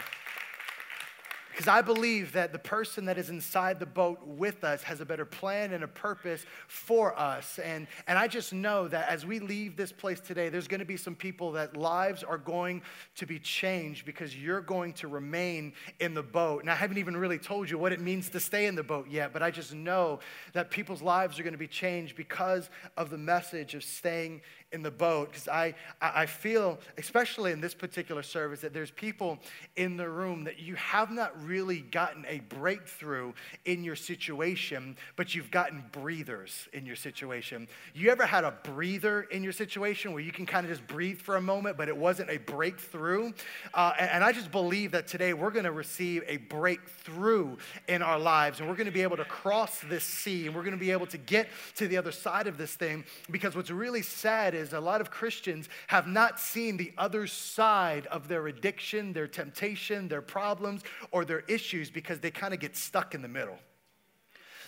Because 1.60 1.68
I 1.68 1.82
believe 1.82 2.32
that 2.32 2.54
the 2.54 2.60
person 2.60 3.04
that 3.04 3.18
is 3.18 3.30
inside 3.30 3.82
the 3.82 3.86
boat 3.86 4.26
with 4.26 4.64
us 4.64 4.82
has 4.84 5.02
a 5.02 5.06
better 5.06 5.26
plan 5.26 5.74
and 5.74 5.84
a 5.84 5.90
purpose 5.90 6.46
for 6.70 7.20
us. 7.20 7.60
And, 7.60 7.86
and 8.08 8.18
I 8.18 8.30
just 8.30 8.54
know 8.54 8.88
that 8.88 9.10
as 9.10 9.26
we 9.26 9.40
leave 9.40 9.76
this 9.76 9.92
place 9.92 10.22
today, 10.22 10.48
there's 10.48 10.70
going 10.70 10.80
to 10.80 10.86
be 10.86 10.96
some 10.96 11.16
people 11.16 11.52
that 11.52 11.76
lives 11.76 12.24
are 12.24 12.38
going 12.38 12.82
to 13.18 13.26
be 13.26 13.40
changed 13.40 14.06
because 14.06 14.38
you're 14.38 14.62
going 14.62 14.94
to 14.94 15.10
remain 15.10 15.74
in 16.00 16.14
the 16.14 16.24
boat. 16.24 16.62
And 16.62 16.72
I 16.72 16.76
haven't 16.76 16.98
even 16.98 17.18
really 17.18 17.38
told 17.38 17.70
you 17.70 17.78
what 17.78 17.92
it 17.92 18.00
means 18.00 18.30
to 18.30 18.40
stay 18.40 18.66
in 18.66 18.76
the 18.76 18.84
boat 18.84 19.10
yet, 19.10 19.34
but 19.34 19.44
I 19.44 19.52
just 19.52 19.74
know 19.74 20.22
that 20.54 20.70
people's 20.70 21.02
lives 21.02 21.42
are 21.42 21.44
going 21.44 21.52
to 21.52 21.60
be 21.60 21.68
changed 21.68 22.16
because 22.16 22.70
of 22.96 23.10
the 23.10 23.18
message 23.18 23.76
of 23.76 23.84
staying 23.84 24.40
in 24.72 24.84
the 24.84 24.92
boat 24.92 25.30
because 25.32 25.48
I, 25.48 25.74
I 26.02 26.26
feel, 26.28 26.80
especially 26.98 27.52
in 27.52 27.62
this 27.62 27.74
particular 27.74 28.22
service, 28.22 28.62
that 28.62 28.74
there's 28.74 28.92
people 28.92 29.40
in 29.76 29.98
the 29.98 30.08
room 30.08 30.44
that 30.44 30.60
you 30.60 30.76
have 30.76 31.10
not 31.10 31.34
really 31.44 31.80
gotten 31.80 32.26
a 32.28 32.40
breakthrough 32.40 33.34
in 33.66 33.84
your 33.84 33.96
situation, 33.96 34.96
but 35.16 35.34
you've 35.34 35.50
gotten 35.50 35.84
breathers 35.92 36.68
in 36.74 36.86
your 36.86 36.96
situation. 36.96 37.68
You 37.96 38.12
ever 38.12 38.26
had 38.26 38.44
a 38.44 38.54
breather 38.64 39.24
in 39.24 39.44
your 39.44 39.54
situation 39.54 40.14
where 40.14 40.22
you 40.22 40.32
can 40.32 40.46
kind 40.46 40.66
of 40.66 40.72
just 40.72 40.88
breathe 40.88 41.20
for 41.20 41.36
a 41.36 41.42
moment, 41.42 41.78
but 41.78 41.90
it 41.90 41.98
wasn't 41.98 42.30
a 42.30 42.38
breakthrough? 42.38 43.32
Uh, 43.74 43.94
and, 44.00 44.10
and 44.12 44.24
I 44.24 44.32
just 44.32 44.52
believe 44.52 44.92
that 44.92 45.08
today 45.08 45.34
we're 45.34 45.52
going 45.52 45.66
to 45.66 45.72
receive 45.72 46.24
a 46.28 46.38
breakthrough 46.38 47.56
in 47.88 48.02
our 48.04 48.20
lives 48.20 48.60
and 48.60 48.70
we're 48.70 48.76
going 48.76 48.86
to 48.86 48.92
be 48.92 49.04
able 49.04 49.18
to 49.18 49.26
cross 49.26 49.80
this 49.90 50.04
sea 50.04 50.46
and 50.46 50.56
we're 50.56 50.64
going 50.64 50.74
to 50.74 50.80
be 50.80 50.92
able 50.92 51.08
to 51.08 51.18
get 51.18 51.48
to 51.76 51.88
the 51.88 51.98
other 51.98 52.12
side 52.12 52.46
of 52.46 52.58
this 52.58 52.76
thing 52.76 53.04
because 53.32 53.56
what's 53.56 53.72
really 53.72 54.04
sad 54.04 54.54
is 54.60 54.74
a 54.74 54.80
lot 54.80 55.02
of 55.02 55.10
Christians 55.10 55.70
have 55.88 56.06
not 56.06 56.40
seen 56.40 56.78
the 56.78 56.94
other 56.98 57.26
side 57.26 58.06
of 58.08 58.28
their 58.28 58.48
addiction, 58.48 59.14
their 59.14 59.28
temptation, 59.28 60.08
their 60.08 60.22
problems, 60.22 60.84
or 61.12 61.26
their 61.26 61.40
issues 61.48 61.90
because 61.90 62.20
they 62.20 62.32
kind 62.32 62.54
of 62.54 62.60
get 62.60 62.76
stuck 62.76 63.16
in 63.16 63.22
the 63.22 63.28
middle. 63.28 63.58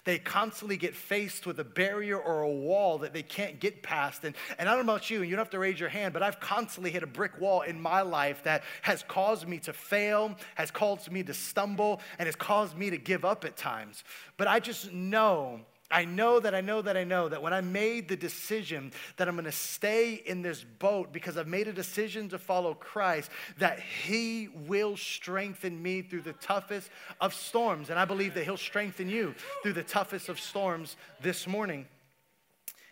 They 0.03 0.17
constantly 0.17 0.77
get 0.77 0.95
faced 0.95 1.45
with 1.45 1.59
a 1.59 1.63
barrier 1.63 2.17
or 2.17 2.41
a 2.41 2.49
wall 2.49 2.97
that 2.99 3.13
they 3.13 3.21
can't 3.21 3.59
get 3.59 3.83
past. 3.83 4.23
And, 4.23 4.35
and 4.57 4.67
I 4.67 4.75
don't 4.75 4.85
know 4.85 4.93
about 4.93 5.11
you, 5.11 5.21
and 5.21 5.29
you 5.29 5.35
don't 5.35 5.45
have 5.45 5.51
to 5.51 5.59
raise 5.59 5.79
your 5.79 5.89
hand, 5.89 6.13
but 6.13 6.23
I've 6.23 6.39
constantly 6.39 6.89
hit 6.89 7.03
a 7.03 7.07
brick 7.07 7.39
wall 7.39 7.61
in 7.61 7.79
my 7.79 8.01
life 8.01 8.41
that 8.43 8.63
has 8.81 9.03
caused 9.03 9.47
me 9.47 9.59
to 9.59 9.73
fail, 9.73 10.35
has 10.55 10.71
caused 10.71 11.11
me 11.11 11.21
to 11.23 11.33
stumble, 11.35 12.01
and 12.17 12.25
has 12.25 12.35
caused 12.35 12.75
me 12.75 12.89
to 12.89 12.97
give 12.97 13.23
up 13.23 13.45
at 13.45 13.57
times. 13.57 14.03
But 14.37 14.47
I 14.47 14.59
just 14.59 14.91
know 14.91 15.61
I 15.91 16.05
know 16.05 16.39
that 16.39 16.55
I 16.55 16.61
know 16.61 16.81
that 16.81 16.97
I 16.97 17.03
know 17.03 17.29
that 17.29 17.41
when 17.41 17.53
I 17.53 17.61
made 17.61 18.07
the 18.07 18.15
decision 18.15 18.91
that 19.17 19.27
I'm 19.27 19.35
going 19.35 19.45
to 19.45 19.51
stay 19.51 20.15
in 20.25 20.41
this 20.41 20.63
boat 20.63 21.11
because 21.11 21.37
I've 21.37 21.47
made 21.47 21.67
a 21.67 21.73
decision 21.73 22.29
to 22.29 22.39
follow 22.39 22.73
Christ, 22.73 23.29
that 23.59 23.79
He 23.79 24.47
will 24.67 24.97
strengthen 24.97 25.81
me 25.81 26.01
through 26.01 26.21
the 26.21 26.33
toughest 26.33 26.89
of 27.19 27.33
storms. 27.33 27.89
And 27.89 27.99
I 27.99 28.05
believe 28.05 28.33
that 28.35 28.43
He'll 28.43 28.57
strengthen 28.57 29.09
you 29.09 29.35
through 29.63 29.73
the 29.73 29.83
toughest 29.83 30.29
of 30.29 30.39
storms 30.39 30.95
this 31.21 31.47
morning. 31.47 31.85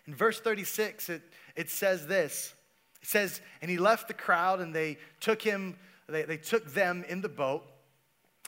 In 0.07 0.15
verse 0.15 0.39
36, 0.39 1.09
it, 1.09 1.21
it 1.55 1.69
says 1.69 2.07
this 2.07 2.53
it 3.01 3.07
says, 3.07 3.41
And 3.61 3.69
He 3.69 3.77
left 3.77 4.07
the 4.07 4.13
crowd, 4.13 4.59
and 4.59 4.73
they 4.73 4.97
took 5.19 5.41
him, 5.41 5.77
they, 6.07 6.23
they 6.23 6.37
took 6.37 6.73
them 6.73 7.05
in 7.07 7.21
the 7.21 7.29
boat, 7.29 7.63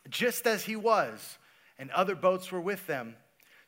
just 0.10 0.48
as 0.48 0.66
He 0.66 0.76
was, 0.76 1.38
and 1.78 1.92
other 1.92 2.16
boats 2.16 2.52
were 2.52 2.62
with 2.62 2.86
them. 2.88 3.16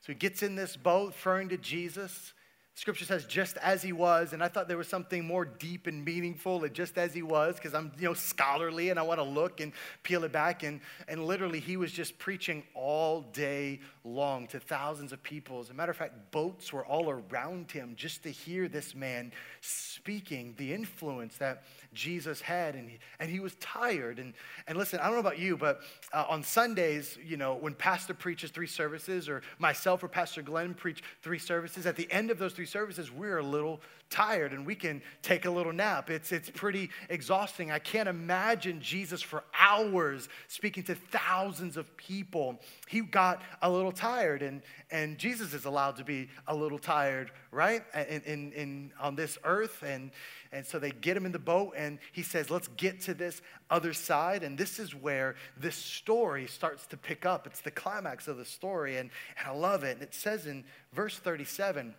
So 0.03 0.11
he 0.11 0.15
gets 0.15 0.43
in 0.43 0.57
this 0.57 0.75
boat, 0.75 1.13
referring 1.13 1.47
to 1.47 1.57
Jesus. 1.57 2.33
Scripture 2.75 3.05
says, 3.05 3.25
just 3.25 3.57
as 3.57 3.83
he 3.83 3.91
was. 3.91 4.33
And 4.33 4.43
I 4.43 4.47
thought 4.47 4.67
there 4.67 4.77
was 4.77 4.87
something 4.87 5.23
more 5.25 5.45
deep 5.45 5.85
and 5.85 6.03
meaningful 6.03 6.63
and 6.63 6.73
just 6.73 6.97
as 6.97 7.13
he 7.13 7.21
was, 7.21 7.55
because 7.55 7.75
I'm, 7.75 7.91
you 7.99 8.05
know, 8.05 8.15
scholarly 8.15 8.89
and 8.89 8.97
I 8.97 9.03
want 9.03 9.19
to 9.19 9.23
look 9.23 9.59
and 9.59 9.71
peel 10.01 10.23
it 10.23 10.31
back. 10.31 10.63
And, 10.63 10.81
and 11.07 11.23
literally, 11.25 11.59
he 11.59 11.77
was 11.77 11.91
just 11.91 12.17
preaching 12.17 12.63
all 12.73 13.21
day 13.21 13.79
long 14.03 14.47
to 14.47 14.59
thousands 14.59 15.13
of 15.13 15.21
people. 15.21 15.59
As 15.59 15.69
a 15.69 15.73
matter 15.75 15.91
of 15.91 15.97
fact, 15.97 16.31
boats 16.31 16.73
were 16.73 16.83
all 16.83 17.11
around 17.11 17.71
him 17.71 17.93
just 17.95 18.23
to 18.23 18.29
hear 18.29 18.67
this 18.67 18.95
man 18.95 19.31
speaking 19.61 20.55
the 20.57 20.73
influence 20.73 21.37
that 21.37 21.63
Jesus 21.93 22.41
had. 22.41 22.73
And 22.73 22.89
he, 22.89 22.97
and 23.19 23.29
he 23.29 23.39
was 23.39 23.53
tired. 23.55 24.17
And, 24.17 24.33
and 24.67 24.79
listen, 24.79 24.99
I 24.99 25.03
don't 25.03 25.13
know 25.13 25.19
about 25.19 25.37
you, 25.37 25.57
but 25.57 25.81
uh, 26.11 26.25
on 26.27 26.41
Sundays, 26.41 27.19
you 27.23 27.37
know, 27.37 27.53
when 27.53 27.75
Pastor 27.75 28.15
preaches 28.15 28.49
three 28.49 28.65
services, 28.65 29.29
or 29.29 29.43
myself 29.59 30.03
or 30.03 30.07
Pastor 30.07 30.41
Glenn 30.41 30.73
preach 30.73 31.03
three 31.21 31.37
services, 31.37 31.85
at 31.85 31.95
the 31.95 32.11
end 32.11 32.31
of 32.31 32.39
those 32.39 32.53
three 32.53 32.62
services, 32.65 33.11
we're 33.11 33.37
a 33.37 33.43
little 33.43 33.81
tired 34.13 34.53
and 34.53 34.65
we 34.65 34.75
can 34.75 35.01
take 35.23 35.45
a 35.45 35.49
little 35.49 35.73
nap. 35.73 36.09
It's, 36.09 36.31
it's 36.31 36.49
pretty 36.51 36.91
exhausting. 37.09 37.71
I 37.71 37.79
can't 37.79 38.07
imagine 38.07 38.79
Jesus 38.79 39.23
for 39.23 39.43
hours 39.59 40.29
speaking 40.47 40.83
to 40.83 40.95
thousands 40.95 41.77
of 41.77 41.97
people. 41.97 42.59
He 42.87 43.01
got 43.01 43.41
a 43.61 43.69
little 43.69 43.91
tired, 43.91 44.43
and, 44.43 44.61
and 44.91 45.17
Jesus 45.17 45.53
is 45.53 45.65
allowed 45.65 45.95
to 45.97 46.03
be 46.03 46.29
a 46.47 46.55
little 46.55 46.77
tired, 46.77 47.31
right? 47.51 47.83
In, 47.95 48.21
in, 48.21 48.51
in, 48.53 48.91
on 48.99 49.15
this 49.15 49.39
earth. 49.43 49.83
And, 49.83 50.11
and 50.51 50.63
so 50.63 50.77
they 50.77 50.91
get 50.91 51.17
him 51.17 51.25
in 51.25 51.31
the 51.31 51.39
boat, 51.39 51.73
and 51.75 51.97
he 52.11 52.21
says, 52.21 52.51
Let's 52.51 52.67
get 52.77 53.01
to 53.01 53.15
this 53.15 53.41
other 53.71 53.93
side. 53.93 54.43
And 54.43 54.57
this 54.57 54.77
is 54.77 54.93
where 54.93 55.35
this 55.57 55.75
story 55.75 56.45
starts 56.45 56.85
to 56.87 56.97
pick 56.97 57.25
up. 57.25 57.47
It's 57.47 57.61
the 57.61 57.71
climax 57.71 58.27
of 58.27 58.37
the 58.37 58.45
story, 58.45 58.97
and, 58.97 59.09
and 59.39 59.47
I 59.47 59.51
love 59.57 59.83
it. 59.83 59.93
And 59.93 60.03
it 60.03 60.13
says 60.13 60.45
in 60.45 60.63
verse 60.93 61.17
37, 61.17 61.95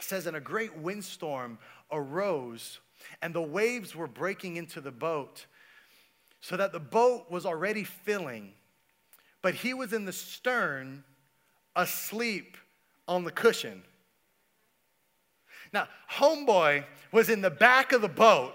says, 0.00 0.26
And 0.26 0.36
a 0.36 0.40
great 0.40 0.76
windstorm 0.76 1.58
arose, 1.90 2.80
and 3.22 3.34
the 3.34 3.42
waves 3.42 3.94
were 3.94 4.06
breaking 4.06 4.56
into 4.56 4.80
the 4.80 4.90
boat, 4.90 5.46
so 6.40 6.56
that 6.56 6.72
the 6.72 6.80
boat 6.80 7.30
was 7.30 7.46
already 7.46 7.84
filling. 7.84 8.52
But 9.42 9.54
he 9.54 9.74
was 9.74 9.92
in 9.92 10.04
the 10.04 10.12
stern, 10.12 11.04
asleep 11.76 12.56
on 13.06 13.24
the 13.24 13.30
cushion. 13.30 13.82
Now, 15.72 15.88
Homeboy 16.10 16.84
was 17.12 17.28
in 17.28 17.40
the 17.40 17.50
back 17.50 17.92
of 17.92 18.00
the 18.00 18.08
boat, 18.08 18.54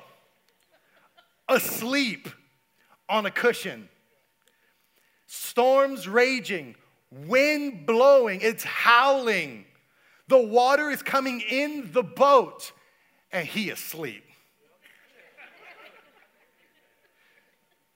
asleep 1.47 2.29
on 3.07 3.25
a 3.25 3.31
cushion. 3.31 3.89
Storms 5.27 6.07
raging, 6.07 6.75
wind 7.11 7.85
blowing, 7.85 8.39
it's 8.41 8.63
howling. 8.63 9.65
The 10.29 10.37
water 10.37 10.91
is 10.91 11.01
coming 11.01 11.41
in 11.41 11.91
the 11.91 12.03
boat, 12.03 12.71
and 13.31 13.47
he 13.47 13.71
is 13.71 13.79
asleep. 13.79 14.23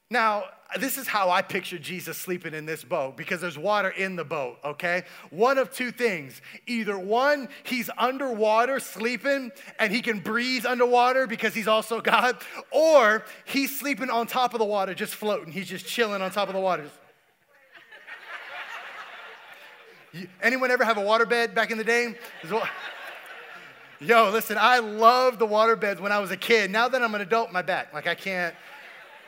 Now, 0.09 0.45
this 0.79 0.97
is 0.97 1.07
how 1.07 1.29
I 1.29 1.43
picture 1.43 1.77
Jesus 1.77 2.17
sleeping 2.17 2.55
in 2.55 2.65
this 2.65 2.83
boat 2.83 3.17
because 3.17 3.39
there's 3.39 3.57
water 3.57 3.89
in 3.89 4.15
the 4.15 4.23
boat, 4.23 4.57
okay? 4.65 5.03
One 5.29 5.59
of 5.59 5.71
two 5.71 5.91
things. 5.91 6.41
Either 6.65 6.97
one, 6.97 7.49
he's 7.63 7.91
underwater 7.99 8.79
sleeping 8.79 9.51
and 9.77 9.93
he 9.93 10.01
can 10.01 10.19
breathe 10.19 10.65
underwater 10.65 11.27
because 11.27 11.53
he's 11.53 11.67
also 11.67 12.01
God, 12.13 12.37
or 12.71 13.23
he's 13.45 13.79
sleeping 13.79 14.09
on 14.09 14.25
top 14.25 14.55
of 14.55 14.59
the 14.59 14.65
water, 14.65 14.95
just 14.95 15.13
floating. 15.13 15.53
He's 15.53 15.69
just 15.69 15.85
chilling 15.85 16.23
on 16.23 16.31
top 16.31 16.47
of 16.47 16.55
the 16.55 16.61
water. 16.61 16.89
Anyone 20.41 20.71
ever 20.71 20.83
have 20.83 20.97
a 20.97 21.01
waterbed 21.01 21.55
back 21.55 21.71
in 21.71 21.77
the 21.77 21.83
day? 21.83 22.15
Yo, 23.99 24.29
listen, 24.31 24.57
I 24.59 24.79
loved 24.79 25.39
the 25.39 25.47
waterbeds 25.47 25.99
when 25.99 26.11
I 26.11 26.19
was 26.19 26.29
a 26.29 26.37
kid. 26.37 26.69
Now 26.69 26.87
that 26.89 27.01
I'm 27.01 27.15
an 27.15 27.21
adult, 27.21 27.51
my 27.51 27.61
back, 27.61 27.93
like 27.93 28.05
I 28.05 28.15
can't, 28.15 28.53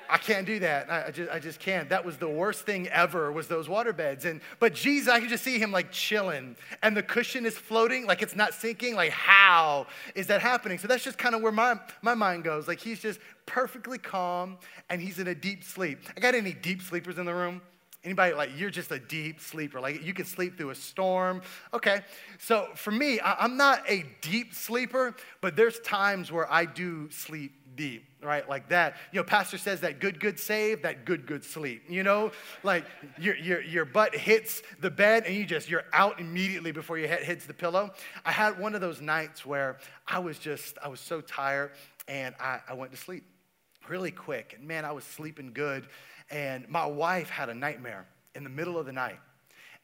I 0.09 0.17
can't 0.17 0.45
do 0.45 0.59
that. 0.59 0.91
I, 0.91 1.07
I, 1.07 1.11
just, 1.11 1.31
I 1.31 1.39
just 1.39 1.59
can't. 1.59 1.89
That 1.89 2.05
was 2.05 2.17
the 2.17 2.27
worst 2.27 2.65
thing 2.65 2.87
ever 2.89 3.31
was 3.31 3.47
those 3.47 3.67
waterbeds. 3.67 4.25
And 4.25 4.41
but 4.59 4.73
Jesus, 4.73 5.07
I 5.07 5.19
can 5.19 5.29
just 5.29 5.43
see 5.43 5.57
him 5.57 5.71
like 5.71 5.91
chilling, 5.91 6.55
and 6.83 6.95
the 6.95 7.01
cushion 7.01 7.45
is 7.45 7.57
floating, 7.57 8.05
like 8.05 8.21
it's 8.21 8.35
not 8.35 8.53
sinking. 8.53 8.95
Like 8.95 9.11
how 9.11 9.87
is 10.13 10.27
that 10.27 10.41
happening? 10.41 10.77
So 10.77 10.87
that's 10.87 11.03
just 11.03 11.17
kind 11.17 11.33
of 11.33 11.41
where 11.41 11.51
my 11.51 11.79
my 12.01 12.13
mind 12.13 12.43
goes. 12.43 12.67
Like 12.67 12.79
he's 12.79 12.99
just 12.99 13.19
perfectly 13.45 13.97
calm, 13.97 14.57
and 14.89 15.01
he's 15.01 15.19
in 15.19 15.27
a 15.27 15.35
deep 15.35 15.63
sleep. 15.63 15.99
I 16.15 16.19
got 16.19 16.35
any 16.35 16.53
deep 16.53 16.81
sleepers 16.81 17.17
in 17.17 17.25
the 17.25 17.33
room? 17.33 17.61
Anybody 18.05 18.35
like 18.35 18.51
you're 18.55 18.69
just 18.69 18.91
a 18.91 18.99
deep 18.99 19.41
sleeper? 19.41 19.81
Like 19.81 20.03
you 20.03 20.13
can 20.13 20.25
sleep 20.25 20.57
through 20.57 20.69
a 20.69 20.75
storm. 20.75 21.41
Okay. 21.73 22.01
So 22.37 22.69
for 22.75 22.91
me, 22.91 23.19
I'm 23.21 23.57
not 23.57 23.81
a 23.89 24.05
deep 24.21 24.53
sleeper, 24.53 25.15
but 25.41 25.55
there's 25.55 25.79
times 25.79 26.31
where 26.31 26.51
I 26.51 26.65
do 26.65 27.09
sleep 27.09 27.53
deep, 27.75 28.05
right? 28.21 28.47
Like 28.47 28.69
that. 28.69 28.95
You 29.11 29.19
know, 29.19 29.23
pastor 29.23 29.57
says 29.57 29.81
that 29.81 29.99
good, 29.99 30.19
good 30.19 30.39
save, 30.39 30.83
that 30.83 31.05
good, 31.05 31.25
good 31.25 31.43
sleep. 31.43 31.83
You 31.89 32.03
know, 32.03 32.31
like 32.63 32.85
your, 33.17 33.35
your, 33.37 33.61
your 33.61 33.85
butt 33.85 34.15
hits 34.15 34.61
the 34.79 34.91
bed 34.91 35.23
and 35.25 35.35
you 35.35 35.45
just, 35.45 35.69
you're 35.69 35.85
out 35.91 36.19
immediately 36.19 36.71
before 36.71 36.97
your 36.97 37.07
head 37.07 37.23
hits 37.23 37.45
the 37.45 37.53
pillow. 37.53 37.91
I 38.23 38.31
had 38.31 38.59
one 38.59 38.75
of 38.75 38.81
those 38.81 39.01
nights 39.01 39.45
where 39.45 39.77
I 40.07 40.19
was 40.19 40.37
just, 40.37 40.77
I 40.83 40.87
was 40.87 40.99
so 40.99 41.21
tired 41.21 41.71
and 42.07 42.35
I, 42.39 42.59
I 42.69 42.73
went 42.75 42.91
to 42.91 42.97
sleep 42.97 43.23
really 43.89 44.11
quick. 44.11 44.55
And 44.57 44.67
man, 44.67 44.85
I 44.85 44.91
was 44.91 45.03
sleeping 45.03 45.51
good. 45.53 45.87
And 46.31 46.67
my 46.69 46.85
wife 46.85 47.29
had 47.29 47.49
a 47.49 47.53
nightmare 47.53 48.05
in 48.35 48.43
the 48.43 48.49
middle 48.49 48.77
of 48.77 48.85
the 48.85 48.91
night, 48.91 49.19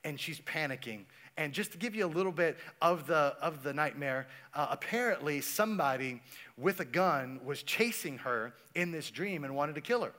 and 0.03 0.19
she's 0.19 0.39
panicking. 0.41 1.05
And 1.37 1.53
just 1.53 1.71
to 1.71 1.77
give 1.77 1.95
you 1.95 2.05
a 2.05 2.07
little 2.07 2.31
bit 2.31 2.57
of 2.81 3.07
the, 3.07 3.35
of 3.41 3.63
the 3.63 3.73
nightmare, 3.73 4.27
uh, 4.53 4.67
apparently 4.69 5.39
somebody 5.41 6.21
with 6.57 6.79
a 6.81 6.85
gun 6.85 7.39
was 7.45 7.63
chasing 7.63 8.17
her 8.19 8.53
in 8.75 8.91
this 8.91 9.09
dream 9.09 9.43
and 9.43 9.55
wanted 9.55 9.75
to 9.75 9.81
kill 9.81 10.03
her. 10.03 10.13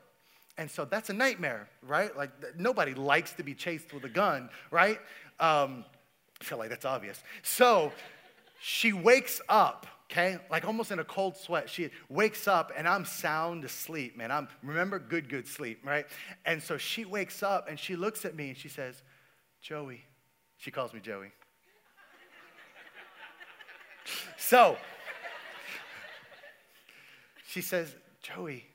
And 0.59 0.71
so 0.71 0.85
that's 0.85 1.11
a 1.11 1.13
nightmare, 1.13 1.69
right? 1.83 2.17
Like 2.17 2.31
nobody 2.59 2.95
likes 2.95 3.33
to 3.35 3.43
be 3.43 3.55
chased 3.55 3.93
with 3.93 4.05
a 4.05 4.09
gun, 4.09 4.49
right? 4.71 4.99
Um, 5.41 5.85
I 6.41 6.45
feel 6.45 6.59
like 6.59 6.71
that's 6.71 6.85
obvious. 6.85 7.23
So 7.43 7.93
she 8.61 8.93
wakes 8.93 9.41
up 9.49 9.87
okay? 10.13 10.39
Like 10.51 10.67
almost 10.67 10.91
in 10.91 10.99
a 10.99 11.05
cold 11.05 11.37
sweat. 11.37 11.71
She 11.71 11.91
wakes 12.09 12.47
up 12.47 12.71
and 12.77 12.87
I'm 12.87 13.05
sound 13.05 13.65
asleep, 13.65 14.17
man. 14.17 14.31
I'm, 14.31 14.49
remember, 14.63 14.99
good, 14.99 15.29
good 15.29 15.49
sleep, 15.49 15.81
right? 15.85 16.07
And 16.45 16.63
so 16.63 16.77
she 16.77 17.05
wakes 17.05 17.43
up 17.43 17.69
and 17.69 17.79
she 17.79 17.97
looks 17.97 18.25
at 18.25 18.37
me 18.37 18.51
and 18.51 18.57
she 18.57 18.69
says, 18.69 19.03
Joey. 19.63 20.05
She 20.59 20.71
calls 20.71 20.93
me 20.93 21.01
Joey. 21.01 21.29
so 24.37 24.77
she 27.49 27.63
says, 27.63 27.95
Joey. 28.23 28.67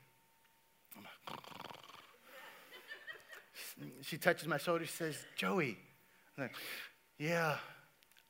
She 4.01 4.17
touches 4.17 4.48
my 4.48 4.58
shoulder. 4.58 4.86
She 4.86 4.91
says, 4.91 5.24
Joey. 5.36 5.77
I'm 6.36 6.46
Like, 6.46 6.56
yeah, 7.20 7.58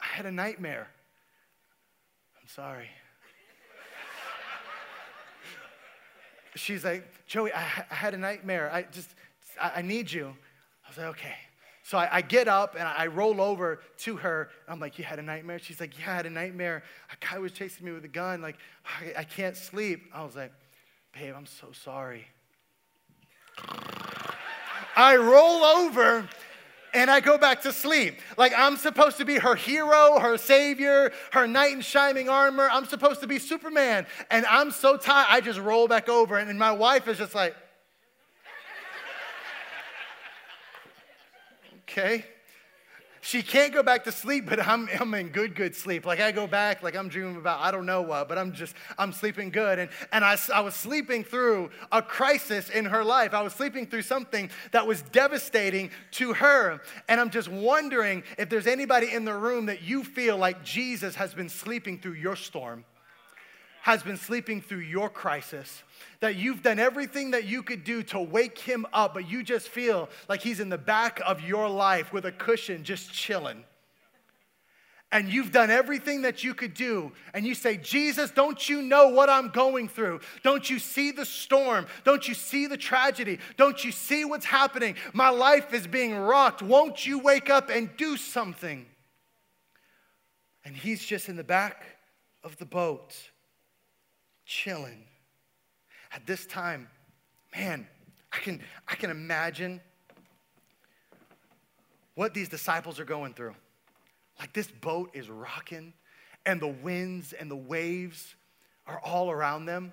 I 0.02 0.06
had 0.06 0.26
a 0.26 0.32
nightmare. 0.32 0.90
I'm 2.48 2.64
sorry. 2.64 2.88
She's 6.56 6.86
like, 6.86 7.06
Joey, 7.28 7.52
I, 7.52 7.60
I, 7.92 7.94
had 7.94 8.14
a 8.14 8.18
nightmare. 8.18 8.72
I 8.72 8.84
just, 8.84 9.10
I, 9.62 9.74
I, 9.76 9.82
need 9.82 10.10
you. 10.10 10.34
I 10.86 10.90
was 10.90 10.98
like, 10.98 11.08
okay. 11.08 11.36
So 11.84 11.98
I, 11.98 12.08
I 12.10 12.22
get 12.22 12.48
up 12.48 12.76
and 12.76 12.84
I 12.84 13.08
roll 13.08 13.42
over 13.42 13.82
to 14.00 14.16
her. 14.16 14.48
I'm 14.66 14.80
like, 14.80 14.98
you 14.98 15.04
had 15.04 15.20
a 15.20 15.24
nightmare? 15.24 15.60
She's 15.60 15.82
like, 15.82 16.00
yeah, 16.00 16.14
I 16.14 16.16
had 16.16 16.26
a 16.26 16.30
nightmare. 16.30 16.84
A 17.12 17.26
guy 17.26 17.38
was 17.38 17.52
chasing 17.52 17.86
me 17.86 17.92
with 17.92 18.06
a 18.06 18.10
gun. 18.10 18.42
Like, 18.42 18.56
I, 18.86 19.20
I 19.20 19.24
can't 19.26 19.58
sleep. 19.58 20.04
I 20.14 20.24
was 20.24 20.38
like, 20.38 20.54
babe, 21.14 21.34
I'm 21.36 21.48
so 21.48 21.74
sorry. 21.74 22.28
I 24.96 25.18
roll 25.18 25.66
over 25.66 26.30
and 26.98 27.12
I 27.12 27.20
go 27.20 27.38
back 27.38 27.62
to 27.62 27.72
sleep. 27.72 28.20
Like 28.38 28.54
I'm 28.58 28.76
supposed 28.76 29.18
to 29.18 29.26
be 29.26 29.36
her 29.36 29.54
hero, 29.54 30.20
her 30.20 30.38
savior, 30.38 31.12
her 31.32 31.48
knight 31.48 31.74
in 31.74 31.82
shining 31.82 32.28
armor. 32.28 32.68
I'm 32.72 32.86
supposed 32.86 33.22
to 33.22 33.28
be 33.28 33.38
Superman. 33.38 34.08
And 34.32 34.46
I'm 34.48 34.72
so 34.72 34.98
tired, 34.98 35.28
I 35.30 35.42
just 35.42 35.60
roll 35.60 35.88
back 35.88 36.10
over. 36.10 36.38
And, 36.38 36.58
my 36.58 36.72
wife 36.72 37.08
is 37.08 37.20
just 37.20 37.36
like, 37.36 37.56
okay. 41.84 42.26
She 43.28 43.42
can't 43.42 43.74
go 43.74 43.84
back 43.84 44.06
to 44.06 44.12
sleep, 44.14 44.46
but 44.48 44.66
I'm, 44.66 44.88
I'm 45.02 45.14
in 45.14 45.28
good, 45.28 45.54
good 45.54 45.76
sleep. 45.76 46.06
Like 46.06 46.22
I 46.22 46.32
go 46.32 46.48
back, 46.48 46.82
like 46.82 46.96
I'm 46.96 47.10
dreaming 47.10 47.36
about 47.36 47.60
I 47.60 47.72
don't 47.72 47.86
know 47.86 48.02
what, 48.02 48.30
but 48.30 48.38
I'm 48.38 48.54
just, 48.54 48.74
I'm 48.98 49.12
sleeping 49.12 49.50
good. 49.50 49.80
And, 49.80 49.90
and 50.14 50.24
I, 50.24 50.38
I 50.54 50.62
was 50.62 50.76
sleeping 50.76 51.26
through 51.26 51.70
a 51.92 52.02
crisis 52.02 52.70
in 52.70 52.86
her 52.86 53.04
life. 53.04 53.34
I 53.34 53.42
was 53.42 53.52
sleeping 53.52 53.86
through 53.86 54.04
something 54.04 54.50
that 54.72 54.88
was 54.88 55.02
devastating 55.02 55.92
to 56.12 56.36
her. 56.36 56.80
And 57.10 57.20
I'm 57.20 57.30
just 57.30 57.50
wondering 57.50 58.24
if 58.38 58.48
there's 58.48 58.66
anybody 58.66 59.12
in 59.12 59.26
the 59.26 59.36
room 59.36 59.66
that 59.66 59.82
you 59.82 60.06
feel 60.06 60.38
like 60.38 60.64
Jesus 60.64 61.14
has 61.16 61.34
been 61.34 61.50
sleeping 61.50 62.00
through 62.00 62.14
your 62.14 62.38
storm, 62.38 62.86
has 63.88 64.04
been 64.04 64.18
sleeping 64.18 64.60
through 64.60 64.80
your 64.80 65.10
crisis 65.10 65.82
that 66.20 66.36
you've 66.36 66.62
done 66.62 66.78
everything 66.78 67.32
that 67.32 67.46
you 67.46 67.64
could 67.64 67.86
do 67.86 68.04
to 68.04 68.20
wake 68.20 68.60
him 68.60 68.86
up, 68.92 69.14
but 69.14 69.30
you 69.30 69.42
just 69.42 69.70
feel 69.70 70.10
like 70.28 70.42
he's 70.42 70.60
in 70.60 70.68
the 70.68 70.78
back 70.78 71.22
of 71.26 71.40
your 71.40 71.70
life 71.70 72.12
with 72.12 72.26
a 72.26 72.32
cushion 72.34 72.84
just 72.84 73.14
chilling. 73.14 73.64
And 75.10 75.30
you've 75.30 75.54
done 75.54 75.70
everything 75.70 76.24
that 76.24 76.44
you 76.44 76.54
could 76.54 76.74
do, 76.74 77.14
and 77.34 77.48
you 77.48 77.56
say, 77.56 77.78
Jesus, 77.78 78.30
don't 78.30 78.68
you 78.68 78.82
know 78.82 79.08
what 79.08 79.30
I'm 79.30 79.48
going 79.48 79.88
through? 79.88 80.20
Don't 80.44 80.70
you 80.70 80.80
see 80.80 81.12
the 81.12 81.24
storm? 81.24 81.88
Don't 82.04 82.28
you 82.28 82.34
see 82.34 82.68
the 82.68 82.76
tragedy? 82.76 83.40
Don't 83.56 83.86
you 83.86 83.94
see 83.94 84.26
what's 84.26 84.44
happening? 84.44 84.96
My 85.14 85.30
life 85.30 85.74
is 85.74 85.88
being 85.88 86.14
rocked. 86.14 86.62
Won't 86.62 87.06
you 87.06 87.20
wake 87.20 87.50
up 87.50 87.70
and 87.70 87.90
do 87.96 88.18
something? 88.18 88.86
And 90.66 90.76
he's 90.76 91.06
just 91.06 91.30
in 91.30 91.38
the 91.38 91.44
back 91.46 91.86
of 92.44 92.58
the 92.58 92.66
boat, 92.66 93.16
chilling 94.48 95.04
at 96.12 96.26
this 96.26 96.46
time, 96.46 96.88
man, 97.56 97.86
I 98.32 98.38
can, 98.38 98.62
I 98.88 98.96
can 98.96 99.12
imagine 99.12 99.82
what 102.16 102.34
these 102.34 102.50
disciples 102.50 103.00
are 103.00 103.06
going 103.06 103.34
through. 103.34 103.54
Like 104.40 104.54
this 104.54 104.68
boat 104.68 105.12
is 105.14 105.30
rocking, 105.30 105.94
and 106.46 106.62
the 106.62 106.68
winds 106.68 107.34
and 107.34 107.52
the 107.52 107.56
waves 107.56 108.36
are 108.86 109.00
all 109.04 109.30
around 109.30 109.66
them. 109.66 109.92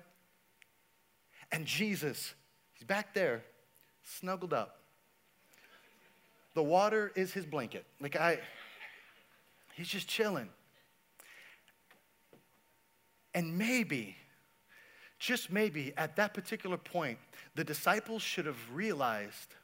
And 1.51 1.65
Jesus, 1.65 2.33
he's 2.73 2.85
back 2.85 3.13
there, 3.13 3.43
snuggled 4.03 4.53
up. 4.53 4.79
The 6.53 6.63
water 6.63 7.11
is 7.15 7.33
his 7.33 7.45
blanket. 7.45 7.85
Like 7.99 8.15
I, 8.15 8.39
he's 9.73 9.89
just 9.89 10.07
chilling. 10.07 10.49
And 13.33 13.57
maybe 13.57 14.15
just 15.19 15.51
maybe 15.51 15.93
at 15.97 16.15
that 16.17 16.33
particular 16.33 16.77
point, 16.77 17.17
the 17.55 17.63
disciples 17.63 18.21
should 18.21 18.45
have 18.45 18.59
realized 18.73 19.55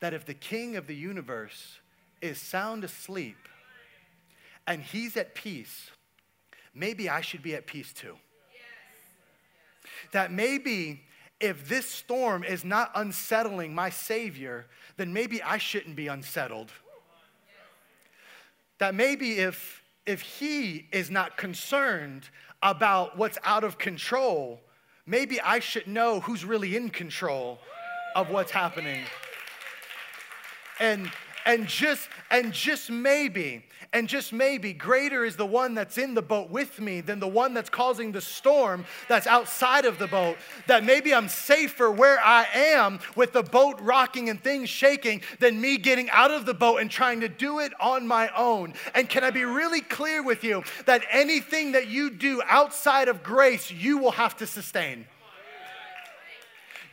that 0.00 0.14
if 0.14 0.24
the 0.24 0.34
king 0.34 0.76
of 0.76 0.86
the 0.86 0.94
universe 0.94 1.78
is 2.20 2.38
sound 2.38 2.84
asleep 2.84 3.36
and 4.66 4.82
he's 4.82 5.16
at 5.16 5.34
peace, 5.34 5.90
maybe 6.74 7.08
I 7.08 7.20
should 7.20 7.42
be 7.42 7.54
at 7.54 7.66
peace 7.66 7.92
too. 7.92 8.16
That 10.12 10.30
maybe 10.30 11.02
if 11.40 11.68
this 11.68 11.86
storm 11.86 12.44
is 12.44 12.64
not 12.64 12.90
unsettling 12.94 13.74
my 13.74 13.90
Savior, 13.90 14.66
then 14.96 15.12
maybe 15.12 15.42
I 15.42 15.58
shouldn't 15.58 15.96
be 15.96 16.08
unsettled. 16.08 16.72
That 18.78 18.94
maybe 18.94 19.38
if, 19.38 19.82
if 20.06 20.20
He 20.20 20.86
is 20.92 21.10
not 21.10 21.36
concerned 21.36 22.28
about 22.62 23.16
what's 23.16 23.38
out 23.44 23.64
of 23.64 23.78
control, 23.78 24.60
maybe 25.06 25.40
I 25.40 25.58
should 25.60 25.86
know 25.86 26.20
who's 26.20 26.44
really 26.44 26.76
in 26.76 26.90
control 26.90 27.58
of 28.16 28.30
what's 28.30 28.50
happening. 28.50 29.04
And 30.80 31.10
and 31.48 31.66
just 31.66 32.08
and 32.30 32.52
just 32.52 32.90
maybe 32.90 33.64
and 33.94 34.06
just 34.06 34.34
maybe 34.34 34.74
greater 34.74 35.24
is 35.24 35.34
the 35.34 35.46
one 35.46 35.74
that's 35.74 35.96
in 35.96 36.12
the 36.12 36.20
boat 36.20 36.50
with 36.50 36.78
me 36.78 37.00
than 37.00 37.20
the 37.20 37.26
one 37.26 37.54
that's 37.54 37.70
causing 37.70 38.12
the 38.12 38.20
storm 38.20 38.84
that's 39.08 39.26
outside 39.26 39.86
of 39.86 39.98
the 39.98 40.06
boat 40.06 40.36
that 40.66 40.84
maybe 40.84 41.14
i'm 41.14 41.26
safer 41.26 41.90
where 41.90 42.20
i 42.20 42.46
am 42.54 43.00
with 43.16 43.32
the 43.32 43.42
boat 43.42 43.80
rocking 43.80 44.28
and 44.28 44.44
things 44.44 44.68
shaking 44.68 45.22
than 45.40 45.58
me 45.58 45.78
getting 45.78 46.10
out 46.10 46.30
of 46.30 46.44
the 46.44 46.52
boat 46.52 46.82
and 46.82 46.90
trying 46.90 47.20
to 47.20 47.28
do 47.28 47.60
it 47.60 47.72
on 47.80 48.06
my 48.06 48.28
own. 48.36 48.74
And 48.94 49.08
can 49.08 49.24
i 49.24 49.30
be 49.30 49.44
really 49.44 49.80
clear 49.80 50.22
with 50.22 50.44
you 50.44 50.62
that 50.84 51.02
anything 51.10 51.72
that 51.72 51.88
you 51.88 52.10
do 52.10 52.42
outside 52.44 53.08
of 53.08 53.22
grace 53.22 53.70
you 53.70 53.96
will 53.96 54.10
have 54.10 54.36
to 54.36 54.46
sustain 54.46 55.06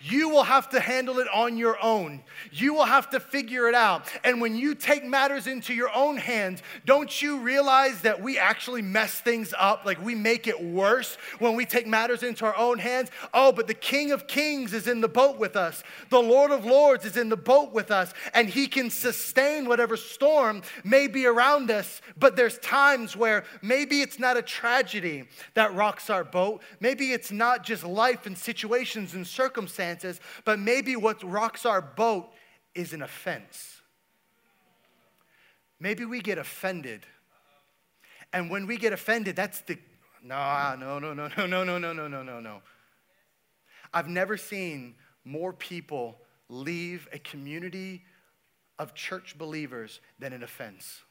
you 0.08 0.30
will 0.30 0.44
have 0.44 0.70
to 0.70 0.80
handle 0.80 1.18
it 1.18 1.28
on 1.34 1.58
your 1.58 1.84
own. 1.84 2.22
You 2.52 2.76
will 2.76 2.86
have 2.86 3.10
to 3.10 3.20
figure 3.20 3.68
it 3.68 3.74
out. 3.74 4.08
And 4.24 4.40
when 4.40 4.56
you 4.56 4.76
take 4.76 5.04
matters 5.04 5.48
into 5.48 5.74
your 5.74 5.90
own 5.96 6.18
hands, 6.18 6.62
don't 6.86 7.22
you 7.24 7.40
realize 7.40 8.02
that 8.02 8.22
we 8.22 8.38
actually 8.38 8.84
mess 8.84 9.20
things 9.20 9.52
up? 9.58 9.84
Like 9.84 10.04
we 10.04 10.14
make 10.14 10.46
it 10.46 10.64
worse 10.64 11.18
when 11.40 11.56
we 11.56 11.66
take 11.66 11.88
matters 11.88 12.22
into 12.22 12.46
our 12.46 12.56
own 12.56 12.78
hands? 12.78 13.10
Oh, 13.34 13.52
but 13.52 13.66
the 13.66 13.74
King 13.74 14.12
of 14.12 14.28
Kings 14.28 14.74
is 14.74 14.88
in 14.88 15.02
the 15.02 15.08
boat 15.08 15.40
with 15.40 15.56
us. 15.56 15.84
The 16.12 16.22
Lord 16.22 16.52
of 16.52 16.66
Lords 16.66 17.06
is 17.06 17.18
in 17.18 17.30
the 17.30 17.38
boat 17.38 17.74
with 17.74 17.90
us, 17.90 18.14
and 18.36 18.48
He 18.48 18.68
can 18.68 18.92
sustain 18.92 19.68
whatever 19.68 19.98
storm 19.98 20.62
may 20.84 21.08
be 21.08 21.26
around 21.26 21.72
us. 21.72 22.02
But 22.16 22.36
there's 22.36 22.60
times 22.60 23.16
where 23.18 23.44
maybe 23.64 24.02
it's 24.02 24.20
not 24.20 24.38
a 24.38 24.44
tragedy 24.44 25.28
that 25.56 25.74
rocks 25.74 26.12
our 26.12 26.24
boat. 26.24 26.62
Maybe 26.80 27.12
it's 27.12 27.32
not 27.32 27.64
just 27.64 27.84
life 27.84 28.28
and 28.28 28.38
situations 28.38 29.16
and 29.16 29.26
circumstances 29.26 29.95
circumstances, 30.02 30.20
but 30.44 30.60
maybe 30.60 30.96
what 30.96 31.24
rocks 31.24 31.66
our 31.66 31.82
boat 31.82 32.32
is 32.74 32.94
an 32.94 33.02
offense. 33.02 33.82
Maybe 35.80 36.06
we 36.06 36.22
get 36.22 36.38
offended. 36.38 37.06
And 38.34 38.50
when 38.50 38.68
we 38.68 38.78
get 38.78 38.94
offended, 38.94 39.36
that's 39.36 39.62
the 39.62 39.78
no, 40.24 40.76
no, 40.80 40.98
no, 40.98 41.14
no, 41.14 41.28
no, 41.38 41.46
no, 41.46 41.64
no, 41.64 41.78
no, 41.78 41.94
no, 41.94 42.08
no, 42.08 42.24
no, 42.24 42.40
no. 42.40 42.62
I've 43.94 44.08
never 44.08 44.38
seen 44.38 44.96
more 45.24 45.54
people 45.54 46.18
leave 46.50 47.08
a 47.14 47.20
community 47.20 48.04
of 48.80 48.94
church 48.96 49.38
believers 49.38 50.02
than 50.18 50.34
an 50.34 50.44
offense 50.44 51.05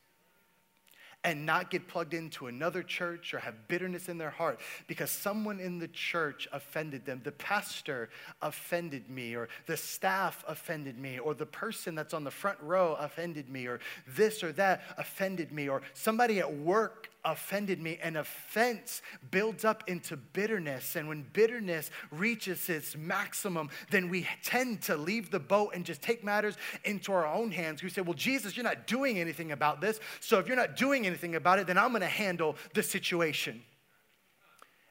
and 1.24 1.46
not 1.46 1.70
get 1.70 1.88
plugged 1.88 2.12
into 2.12 2.46
another 2.46 2.82
church 2.82 3.32
or 3.32 3.38
have 3.38 3.66
bitterness 3.66 4.08
in 4.10 4.18
their 4.18 4.30
heart 4.30 4.60
because 4.87 5.10
someone 5.10 5.58
in 5.58 5.78
the 5.78 5.88
church 5.88 6.46
offended 6.52 7.06
them. 7.06 7.22
The 7.24 7.32
pastor 7.32 8.10
offended 8.42 9.08
me, 9.08 9.34
or 9.34 9.48
the 9.66 9.76
staff 9.76 10.44
offended 10.46 10.98
me, 10.98 11.18
or 11.18 11.32
the 11.34 11.46
person 11.46 11.94
that's 11.94 12.12
on 12.12 12.24
the 12.24 12.30
front 12.30 12.58
row 12.60 12.94
offended 13.00 13.48
me, 13.48 13.66
or 13.66 13.80
this 14.06 14.44
or 14.44 14.52
that 14.52 14.82
offended 14.98 15.50
me, 15.50 15.68
or 15.68 15.80
somebody 15.94 16.40
at 16.40 16.54
work 16.54 17.08
offended 17.24 17.80
me. 17.80 17.98
And 18.02 18.16
offense 18.16 19.02
builds 19.30 19.64
up 19.64 19.84
into 19.88 20.16
bitterness. 20.16 20.96
And 20.96 21.08
when 21.08 21.26
bitterness 21.32 21.90
reaches 22.10 22.68
its 22.68 22.96
maximum, 22.96 23.70
then 23.90 24.08
we 24.08 24.26
tend 24.42 24.82
to 24.82 24.96
leave 24.96 25.30
the 25.30 25.40
boat 25.40 25.72
and 25.74 25.84
just 25.84 26.02
take 26.02 26.24
matters 26.24 26.56
into 26.84 27.12
our 27.12 27.26
own 27.26 27.50
hands. 27.50 27.82
We 27.82 27.90
say, 27.90 28.02
Well, 28.02 28.14
Jesus, 28.14 28.56
you're 28.56 28.64
not 28.64 28.87
doing 28.87 29.18
anything 29.18 29.52
about 29.52 29.80
this. 29.80 30.00
So 30.20 30.38
if 30.38 30.46
you're 30.46 30.56
not 30.56 30.76
doing 30.76 31.06
anything 31.06 31.34
about 31.34 31.58
it, 31.58 31.66
then 31.66 31.78
I'm 31.78 31.90
going 31.90 32.02
to 32.02 32.06
handle 32.06 32.56
the 32.74 32.82
situation. 32.82 33.62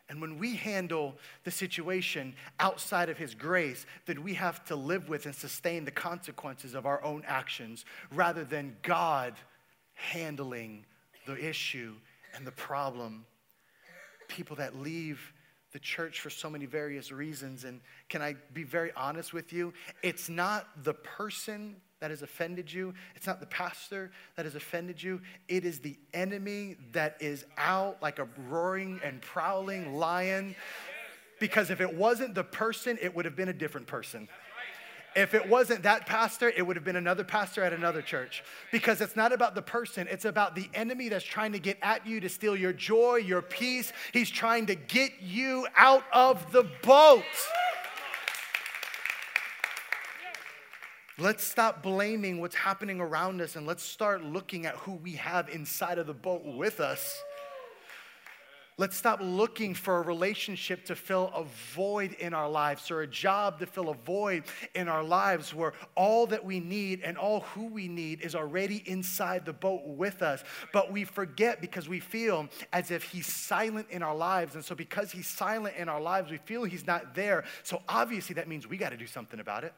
And 0.09 0.21
when 0.21 0.37
we 0.37 0.55
handle 0.55 1.15
the 1.43 1.51
situation 1.51 2.35
outside 2.59 3.09
of 3.09 3.17
His 3.17 3.33
grace, 3.33 3.85
then 4.05 4.21
we 4.21 4.33
have 4.35 4.63
to 4.65 4.75
live 4.75 5.09
with 5.09 5.25
and 5.25 5.33
sustain 5.33 5.85
the 5.85 5.91
consequences 5.91 6.75
of 6.75 6.85
our 6.85 7.03
own 7.03 7.23
actions 7.25 7.85
rather 8.13 8.43
than 8.43 8.75
God 8.83 9.33
handling 9.95 10.85
the 11.25 11.37
issue 11.37 11.95
and 12.33 12.45
the 12.45 12.51
problem. 12.51 13.25
People 14.27 14.55
that 14.57 14.75
leave 14.79 15.33
the 15.73 15.79
church 15.79 16.19
for 16.19 16.29
so 16.29 16.49
many 16.49 16.65
various 16.65 17.11
reasons. 17.11 17.63
And 17.63 17.81
can 18.07 18.21
I 18.21 18.35
be 18.53 18.63
very 18.63 18.91
honest 18.95 19.33
with 19.33 19.51
you? 19.51 19.73
It's 20.03 20.29
not 20.29 20.67
the 20.83 20.93
person 20.93 21.75
that 21.99 22.11
has 22.11 22.21
offended 22.21 22.71
you, 22.71 22.93
it's 23.15 23.25
not 23.25 23.39
the 23.39 23.45
pastor 23.45 24.11
that 24.35 24.43
has 24.43 24.55
offended 24.55 25.01
you. 25.01 25.21
It 25.47 25.63
is 25.63 25.79
the 25.79 25.97
enemy 26.13 26.75
that 26.91 27.15
is 27.21 27.45
out 27.57 28.01
like 28.01 28.19
a 28.19 28.27
roaring 28.49 28.99
and 29.03 29.21
prowling 29.21 29.95
lion. 29.95 30.53
Because 31.39 31.69
if 31.69 31.81
it 31.81 31.95
wasn't 31.95 32.35
the 32.35 32.43
person, 32.43 32.97
it 33.01 33.15
would 33.15 33.25
have 33.25 33.37
been 33.37 33.49
a 33.49 33.53
different 33.53 33.87
person. 33.87 34.27
If 35.15 35.33
it 35.33 35.47
wasn't 35.47 35.83
that 35.83 36.07
pastor, 36.07 36.49
it 36.49 36.65
would 36.65 36.75
have 36.75 36.83
been 36.83 36.95
another 36.95 37.23
pastor 37.23 37.63
at 37.63 37.71
another 37.71 38.01
church. 38.01 38.43
Because 38.71 38.99
it's 38.99 39.15
not 39.15 39.31
about 39.31 39.53
the 39.53 39.61
person, 39.61 40.07
it's 40.09 40.25
about 40.25 40.55
the 40.55 40.69
enemy 40.73 41.09
that's 41.09 41.23
trying 41.23 41.51
to 41.51 41.59
get 41.59 41.77
at 41.81 42.05
you 42.07 42.19
to 42.19 42.29
steal 42.29 42.55
your 42.55 42.73
joy, 42.73 43.17
your 43.17 43.41
peace. 43.41 43.93
He's 44.11 44.29
trying 44.29 44.65
to 44.67 44.75
get 44.75 45.21
you 45.21 45.67
out 45.75 46.03
of 46.11 46.51
the 46.51 46.63
boat. 46.81 47.23
Let's 51.19 51.43
stop 51.43 51.83
blaming 51.83 52.41
what's 52.41 52.55
happening 52.55 52.99
around 52.99 53.39
us 53.39 53.55
and 53.55 53.67
let's 53.67 53.83
start 53.83 54.23
looking 54.23 54.65
at 54.65 54.73
who 54.77 54.93
we 54.93 55.11
have 55.13 55.47
inside 55.47 55.99
of 55.99 56.07
the 56.07 56.13
boat 56.13 56.43
with 56.43 56.79
us. 56.79 57.21
Let's 58.77 58.97
stop 58.97 59.19
looking 59.21 59.75
for 59.75 59.97
a 59.97 60.01
relationship 60.01 60.85
to 60.85 60.95
fill 60.95 61.31
a 61.35 61.43
void 61.75 62.13
in 62.13 62.33
our 62.33 62.49
lives 62.49 62.89
or 62.89 63.01
a 63.01 63.07
job 63.07 63.59
to 63.59 63.67
fill 63.67 63.89
a 63.89 63.93
void 63.93 64.45
in 64.73 64.87
our 64.87 65.03
lives 65.03 65.53
where 65.53 65.73
all 65.95 66.25
that 66.27 66.43
we 66.43 66.59
need 66.59 67.01
and 67.03 67.15
all 67.15 67.41
who 67.41 67.67
we 67.67 67.87
need 67.87 68.21
is 68.21 68.33
already 68.33 68.83
inside 68.87 69.45
the 69.45 69.53
boat 69.53 69.83
with 69.85 70.23
us. 70.23 70.43
But 70.71 70.91
we 70.91 71.03
forget 71.03 71.61
because 71.61 71.87
we 71.87 71.99
feel 71.99 72.49
as 72.71 72.89
if 72.89 73.03
He's 73.03 73.27
silent 73.27 73.87
in 73.91 74.01
our 74.01 74.15
lives. 74.15 74.55
And 74.55 74.65
so, 74.65 74.73
because 74.73 75.11
He's 75.11 75.27
silent 75.27 75.75
in 75.77 75.87
our 75.87 76.01
lives, 76.01 76.31
we 76.31 76.37
feel 76.37 76.63
He's 76.63 76.87
not 76.87 77.13
there. 77.13 77.43
So, 77.61 77.83
obviously, 77.87 78.33
that 78.35 78.47
means 78.47 78.67
we 78.67 78.77
got 78.77 78.89
to 78.89 78.97
do 78.97 79.07
something 79.07 79.39
about 79.39 79.63
it. 79.63 79.73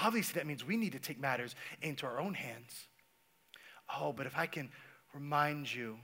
Obviously, 0.00 0.34
that 0.34 0.46
means 0.46 0.64
we 0.64 0.78
need 0.78 0.92
to 0.92 0.98
take 0.98 1.20
matters 1.20 1.54
into 1.82 2.06
our 2.06 2.18
own 2.18 2.32
hands. 2.32 2.88
Oh, 3.94 4.12
but 4.12 4.26
if 4.26 4.38
I 4.38 4.46
can 4.46 4.70
remind 5.12 5.72
you 5.72 5.98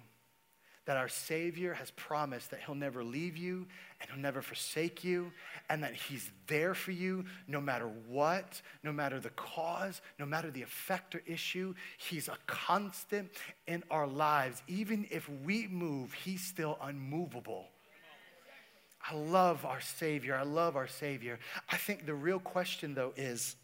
that 0.88 0.96
our 0.96 1.08
Savior 1.08 1.74
has 1.74 1.90
promised 1.90 2.50
that 2.50 2.60
He'll 2.64 2.74
never 2.74 3.04
leave 3.04 3.36
you 3.36 3.66
and 4.00 4.08
He'll 4.10 4.22
never 4.22 4.40
forsake 4.40 5.04
you, 5.04 5.30
and 5.68 5.82
that 5.82 5.92
He's 5.92 6.30
there 6.46 6.72
for 6.72 6.92
you 6.92 7.26
no 7.46 7.60
matter 7.60 7.90
what, 8.08 8.62
no 8.82 8.90
matter 8.90 9.20
the 9.20 9.28
cause, 9.30 10.00
no 10.18 10.24
matter 10.24 10.50
the 10.50 10.62
effect 10.62 11.14
or 11.14 11.22
issue. 11.26 11.74
He's 11.98 12.28
a 12.28 12.38
constant 12.46 13.28
in 13.66 13.84
our 13.90 14.06
lives. 14.06 14.62
Even 14.66 15.06
if 15.10 15.28
we 15.44 15.66
move, 15.68 16.14
He's 16.14 16.40
still 16.40 16.78
unmovable. 16.80 17.66
I 19.10 19.14
love 19.14 19.66
our 19.66 19.82
Savior. 19.82 20.36
I 20.36 20.44
love 20.44 20.74
our 20.74 20.88
Savior. 20.88 21.38
I 21.70 21.76
think 21.76 22.06
the 22.06 22.14
real 22.14 22.40
question, 22.40 22.94
though, 22.94 23.12
is 23.14 23.56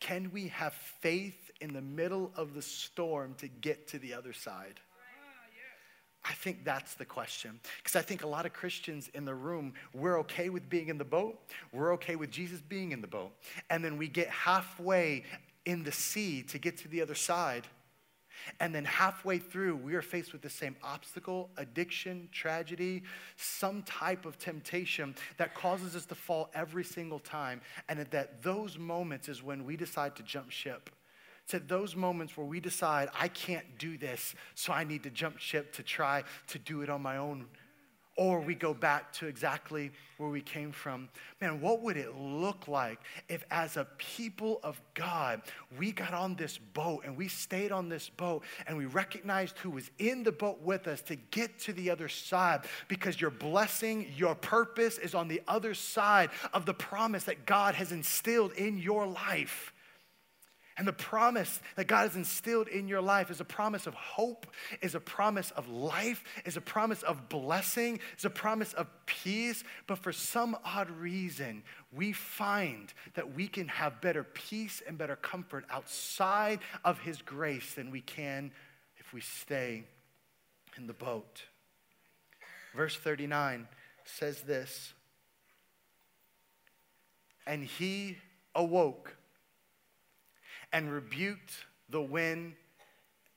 can 0.00 0.30
we 0.32 0.48
have 0.48 0.72
faith 0.72 1.50
in 1.60 1.74
the 1.74 1.82
middle 1.82 2.32
of 2.36 2.54
the 2.54 2.62
storm 2.62 3.34
to 3.34 3.48
get 3.48 3.88
to 3.88 3.98
the 3.98 4.14
other 4.14 4.32
side? 4.32 4.80
I 6.24 6.32
think 6.34 6.64
that's 6.64 6.94
the 6.94 7.04
question. 7.04 7.58
Because 7.78 7.96
I 7.96 8.02
think 8.02 8.22
a 8.22 8.28
lot 8.28 8.46
of 8.46 8.52
Christians 8.52 9.10
in 9.14 9.24
the 9.24 9.34
room, 9.34 9.74
we're 9.92 10.18
okay 10.20 10.50
with 10.50 10.68
being 10.68 10.88
in 10.88 10.98
the 10.98 11.04
boat. 11.04 11.38
We're 11.72 11.92
okay 11.94 12.16
with 12.16 12.30
Jesus 12.30 12.60
being 12.60 12.92
in 12.92 13.00
the 13.00 13.08
boat. 13.08 13.32
And 13.70 13.84
then 13.84 13.98
we 13.98 14.08
get 14.08 14.28
halfway 14.28 15.24
in 15.64 15.82
the 15.82 15.92
sea 15.92 16.42
to 16.44 16.58
get 16.58 16.76
to 16.78 16.88
the 16.88 17.02
other 17.02 17.14
side. 17.14 17.66
And 18.60 18.74
then 18.74 18.84
halfway 18.84 19.38
through, 19.38 19.76
we 19.76 19.94
are 19.94 20.02
faced 20.02 20.32
with 20.32 20.42
the 20.42 20.50
same 20.50 20.76
obstacle, 20.82 21.50
addiction, 21.56 22.28
tragedy, 22.32 23.02
some 23.36 23.82
type 23.82 24.26
of 24.26 24.38
temptation 24.38 25.14
that 25.36 25.54
causes 25.54 25.94
us 25.94 26.06
to 26.06 26.14
fall 26.14 26.50
every 26.54 26.84
single 26.84 27.20
time. 27.20 27.60
And 27.88 28.00
that 28.10 28.42
those 28.42 28.78
moments 28.78 29.28
is 29.28 29.42
when 29.42 29.64
we 29.64 29.76
decide 29.76 30.16
to 30.16 30.22
jump 30.22 30.50
ship 30.50 30.90
to 31.52 31.58
those 31.58 31.94
moments 31.94 32.34
where 32.34 32.46
we 32.46 32.60
decide, 32.60 33.10
I 33.14 33.28
can't 33.28 33.78
do 33.78 33.98
this, 33.98 34.34
so 34.54 34.72
I 34.72 34.84
need 34.84 35.02
to 35.02 35.10
jump 35.10 35.38
ship 35.38 35.74
to 35.74 35.82
try 35.82 36.24
to 36.46 36.58
do 36.58 36.80
it 36.80 36.88
on 36.88 37.02
my 37.02 37.18
own. 37.18 37.44
Or 38.16 38.40
we 38.40 38.54
go 38.54 38.72
back 38.72 39.12
to 39.14 39.26
exactly 39.26 39.90
where 40.16 40.30
we 40.30 40.40
came 40.40 40.72
from. 40.72 41.10
Man, 41.42 41.60
what 41.60 41.82
would 41.82 41.98
it 41.98 42.16
look 42.16 42.68
like 42.68 43.00
if, 43.28 43.44
as 43.50 43.76
a 43.76 43.86
people 43.98 44.60
of 44.62 44.80
God, 44.94 45.42
we 45.78 45.92
got 45.92 46.14
on 46.14 46.36
this 46.36 46.56
boat 46.56 47.02
and 47.04 47.18
we 47.18 47.28
stayed 47.28 47.70
on 47.70 47.90
this 47.90 48.08
boat 48.08 48.44
and 48.66 48.78
we 48.78 48.86
recognized 48.86 49.58
who 49.58 49.70
was 49.70 49.90
in 49.98 50.22
the 50.22 50.32
boat 50.32 50.62
with 50.62 50.88
us 50.88 51.02
to 51.02 51.16
get 51.16 51.58
to 51.60 51.74
the 51.74 51.90
other 51.90 52.08
side? 52.08 52.60
Because 52.88 53.20
your 53.20 53.30
blessing, 53.30 54.10
your 54.16 54.34
purpose 54.34 54.96
is 54.96 55.14
on 55.14 55.28
the 55.28 55.42
other 55.46 55.74
side 55.74 56.30
of 56.54 56.64
the 56.64 56.74
promise 56.74 57.24
that 57.24 57.44
God 57.44 57.74
has 57.74 57.92
instilled 57.92 58.52
in 58.52 58.78
your 58.78 59.06
life. 59.06 59.71
And 60.78 60.88
the 60.88 60.92
promise 60.92 61.60
that 61.76 61.86
God 61.86 62.02
has 62.02 62.16
instilled 62.16 62.68
in 62.68 62.88
your 62.88 63.02
life 63.02 63.30
is 63.30 63.40
a 63.40 63.44
promise 63.44 63.86
of 63.86 63.94
hope, 63.94 64.46
is 64.80 64.94
a 64.94 65.00
promise 65.00 65.50
of 65.50 65.68
life, 65.68 66.24
is 66.46 66.56
a 66.56 66.62
promise 66.62 67.02
of 67.02 67.28
blessing, 67.28 68.00
is 68.16 68.24
a 68.24 68.30
promise 68.30 68.72
of 68.72 68.86
peace. 69.04 69.64
But 69.86 69.98
for 69.98 70.12
some 70.12 70.56
odd 70.64 70.90
reason, 70.90 71.62
we 71.92 72.12
find 72.12 72.92
that 73.14 73.34
we 73.34 73.48
can 73.48 73.68
have 73.68 74.00
better 74.00 74.24
peace 74.24 74.82
and 74.86 74.96
better 74.96 75.16
comfort 75.16 75.66
outside 75.70 76.60
of 76.84 76.98
His 77.00 77.20
grace 77.20 77.74
than 77.74 77.90
we 77.90 78.00
can 78.00 78.50
if 78.96 79.12
we 79.12 79.20
stay 79.20 79.84
in 80.78 80.86
the 80.86 80.94
boat. 80.94 81.42
Verse 82.74 82.96
39 82.96 83.68
says 84.04 84.40
this 84.42 84.94
And 87.46 87.62
he 87.64 88.16
awoke 88.54 89.16
and 90.72 90.90
rebuked 90.90 91.52
the 91.88 92.00
wind 92.00 92.54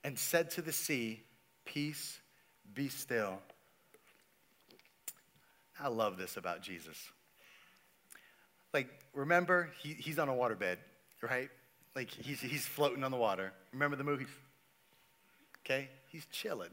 and 0.03 0.17
said 0.17 0.51
to 0.51 0.61
the 0.61 0.71
sea, 0.71 1.21
Peace, 1.65 2.19
be 2.73 2.89
still. 2.89 3.39
I 5.79 5.87
love 5.87 6.17
this 6.17 6.37
about 6.37 6.61
Jesus. 6.61 6.97
Like, 8.73 8.87
remember, 9.13 9.71
he, 9.81 9.93
he's 9.93 10.19
on 10.19 10.29
a 10.29 10.33
waterbed, 10.33 10.77
right? 11.21 11.49
Like, 11.95 12.09
he's, 12.09 12.39
he's 12.41 12.65
floating 12.65 13.03
on 13.03 13.11
the 13.11 13.17
water. 13.17 13.51
Remember 13.73 13.95
the 13.95 14.03
movie? 14.03 14.25
Okay? 15.65 15.89
He's 16.07 16.25
chilling. 16.27 16.69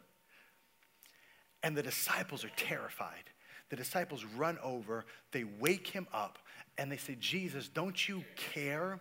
And 1.62 1.77
the 1.77 1.83
disciples 1.83 2.44
are 2.44 2.51
terrified. 2.57 3.25
The 3.70 3.77
disciples 3.77 4.25
run 4.37 4.59
over, 4.62 5.07
they 5.31 5.44
wake 5.44 5.87
him 5.87 6.07
up, 6.12 6.38
and 6.77 6.92
they 6.92 6.96
say, 6.96 7.16
Jesus, 7.18 7.68
don't 7.68 8.09
you 8.09 8.25
care 8.37 9.01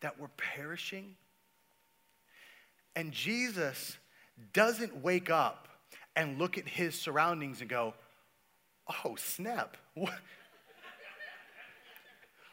that 0.00 0.18
we're 0.18 0.28
perishing? 0.36 1.14
And 2.96 3.12
Jesus 3.12 3.96
doesn't 4.52 5.02
wake 5.02 5.30
up 5.30 5.68
and 6.16 6.38
look 6.38 6.58
at 6.58 6.66
his 6.66 6.94
surroundings 6.94 7.60
and 7.60 7.70
go, 7.70 7.94
oh, 9.04 9.14
snap. 9.16 9.76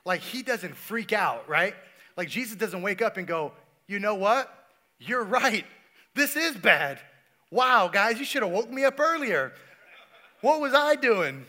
like 0.05 0.21
he 0.21 0.43
doesn't 0.43 0.75
freak 0.75 1.11
out, 1.11 1.47
right? 1.49 1.73
Like 2.15 2.29
Jesus 2.29 2.55
doesn't 2.55 2.81
wake 2.81 3.01
up 3.01 3.17
and 3.17 3.27
go, 3.27 3.51
you 3.87 3.99
know 3.99 4.15
what? 4.15 4.53
You're 4.99 5.23
right. 5.23 5.65
This 6.15 6.35
is 6.35 6.55
bad. 6.55 6.99
Wow, 7.51 7.87
guys, 7.87 8.19
you 8.19 8.25
should 8.25 8.41
have 8.43 8.51
woke 8.51 8.69
me 8.69 8.83
up 8.83 8.99
earlier. 8.99 9.53
What 10.41 10.59
was 10.59 10.73
I 10.73 10.95
doing? 10.95 11.45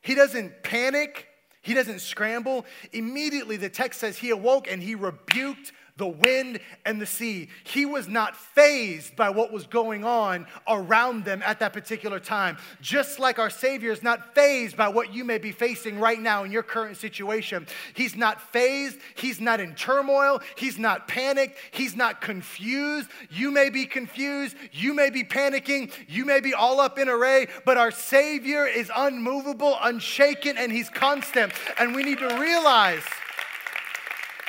He 0.00 0.14
doesn't 0.14 0.62
panic. 0.62 1.28
He 1.62 1.74
doesn't 1.74 2.00
scramble. 2.00 2.66
Immediately, 2.92 3.56
the 3.56 3.68
text 3.68 4.00
says 4.00 4.18
he 4.18 4.30
awoke 4.30 4.70
and 4.70 4.82
he 4.82 4.94
rebuked 4.94 5.72
the 5.96 6.06
wind 6.06 6.58
and 6.86 7.00
the 7.00 7.06
sea. 7.06 7.48
He 7.64 7.84
was 7.84 8.08
not 8.08 8.34
fazed 8.34 9.14
by 9.14 9.30
what 9.30 9.52
was 9.52 9.66
going 9.66 10.04
on 10.04 10.46
around 10.66 11.24
them 11.24 11.42
at 11.44 11.60
that 11.60 11.72
particular 11.72 12.18
time. 12.18 12.56
Just 12.80 13.18
like 13.18 13.38
our 13.38 13.50
Savior 13.50 13.92
is 13.92 14.02
not 14.02 14.34
fazed 14.34 14.76
by 14.76 14.88
what 14.88 15.12
you 15.12 15.24
may 15.24 15.38
be 15.38 15.52
facing 15.52 15.98
right 15.98 16.20
now 16.20 16.44
in 16.44 16.52
your 16.52 16.62
current 16.62 16.96
situation. 16.96 17.66
He's 17.94 18.16
not 18.16 18.40
fazed. 18.52 18.98
He's 19.14 19.40
not 19.40 19.60
in 19.60 19.74
turmoil. 19.74 20.40
He's 20.56 20.78
not 20.78 21.08
panicked. 21.08 21.58
He's 21.72 21.94
not 21.94 22.20
confused. 22.20 23.10
You 23.30 23.50
may 23.50 23.68
be 23.68 23.84
confused. 23.84 24.56
You 24.72 24.94
may 24.94 25.10
be 25.10 25.24
panicking. 25.24 25.92
You 26.08 26.24
may 26.24 26.40
be 26.40 26.54
all 26.54 26.80
up 26.80 26.98
in 26.98 27.08
array, 27.08 27.48
but 27.66 27.76
our 27.76 27.90
Savior 27.90 28.66
is 28.66 28.90
unmovable, 28.96 29.76
unshaken, 29.82 30.56
and 30.56 30.72
He's 30.72 30.88
constant. 30.88 31.52
And 31.78 31.94
we 31.94 32.02
need 32.02 32.18
to 32.18 32.38
realize 32.38 33.02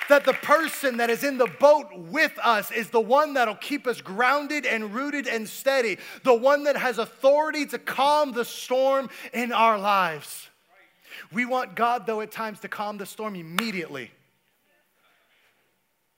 that 0.09 0.25
the 0.25 0.33
person 0.33 0.97
that 0.97 1.09
is 1.09 1.23
in 1.23 1.37
the 1.37 1.49
boat 1.59 1.87
with 1.95 2.37
us 2.43 2.71
is 2.71 2.89
the 2.89 3.01
one 3.01 3.33
that'll 3.33 3.55
keep 3.55 3.87
us 3.87 4.01
grounded 4.01 4.65
and 4.65 4.93
rooted 4.93 5.27
and 5.27 5.47
steady, 5.47 5.97
the 6.23 6.33
one 6.33 6.63
that 6.65 6.77
has 6.77 6.97
authority 6.97 7.65
to 7.67 7.79
calm 7.79 8.31
the 8.31 8.45
storm 8.45 9.09
in 9.33 9.51
our 9.51 9.77
lives. 9.77 10.49
We 11.31 11.45
want 11.45 11.75
God, 11.75 12.05
though, 12.05 12.21
at 12.21 12.31
times 12.31 12.59
to 12.61 12.67
calm 12.67 12.97
the 12.97 13.05
storm 13.05 13.35
immediately. 13.35 14.11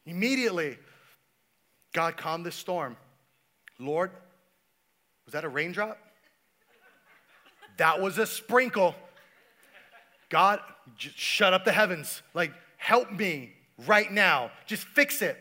Immediately, 0.06 0.78
God 1.94 2.18
calmed 2.18 2.46
this 2.46 2.56
storm. 2.56 2.96
Lord, 3.80 4.12
was 5.26 5.34
that 5.34 5.44
a 5.44 5.50
raindrop? 5.50 5.98
That 7.78 8.02
was 8.02 8.18
a 8.18 8.26
sprinkle. 8.26 8.96
God, 10.30 10.60
shut 10.98 11.54
up 11.54 11.66
the 11.66 11.72
heavens. 11.72 12.22
Like, 12.34 12.52
help 12.78 13.12
me 13.12 13.55
right 13.86 14.12
now. 14.12 14.52
Just 14.66 14.84
fix 14.84 15.22
it. 15.22 15.38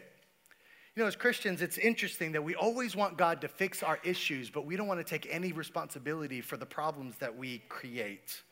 You 0.97 1.03
know, 1.03 1.09
as 1.09 1.17
Christians, 1.17 1.61
it's 1.61 1.77
interesting 1.77 2.33
that 2.33 2.45
we 2.45 2.55
always 2.55 2.95
want 2.95 3.19
God 3.19 3.41
to 3.41 3.49
fix 3.49 3.83
our 3.83 3.99
issues, 4.05 4.49
but 4.49 4.65
we 4.65 4.77
don't 4.77 4.87
want 4.87 5.01
to 5.01 5.05
take 5.05 5.27
any 5.29 5.53
responsibility 5.53 6.41
for 6.41 6.57
the 6.57 6.67
problems 6.67 7.17
that 7.19 7.37
we 7.37 7.63
create. 7.69 8.43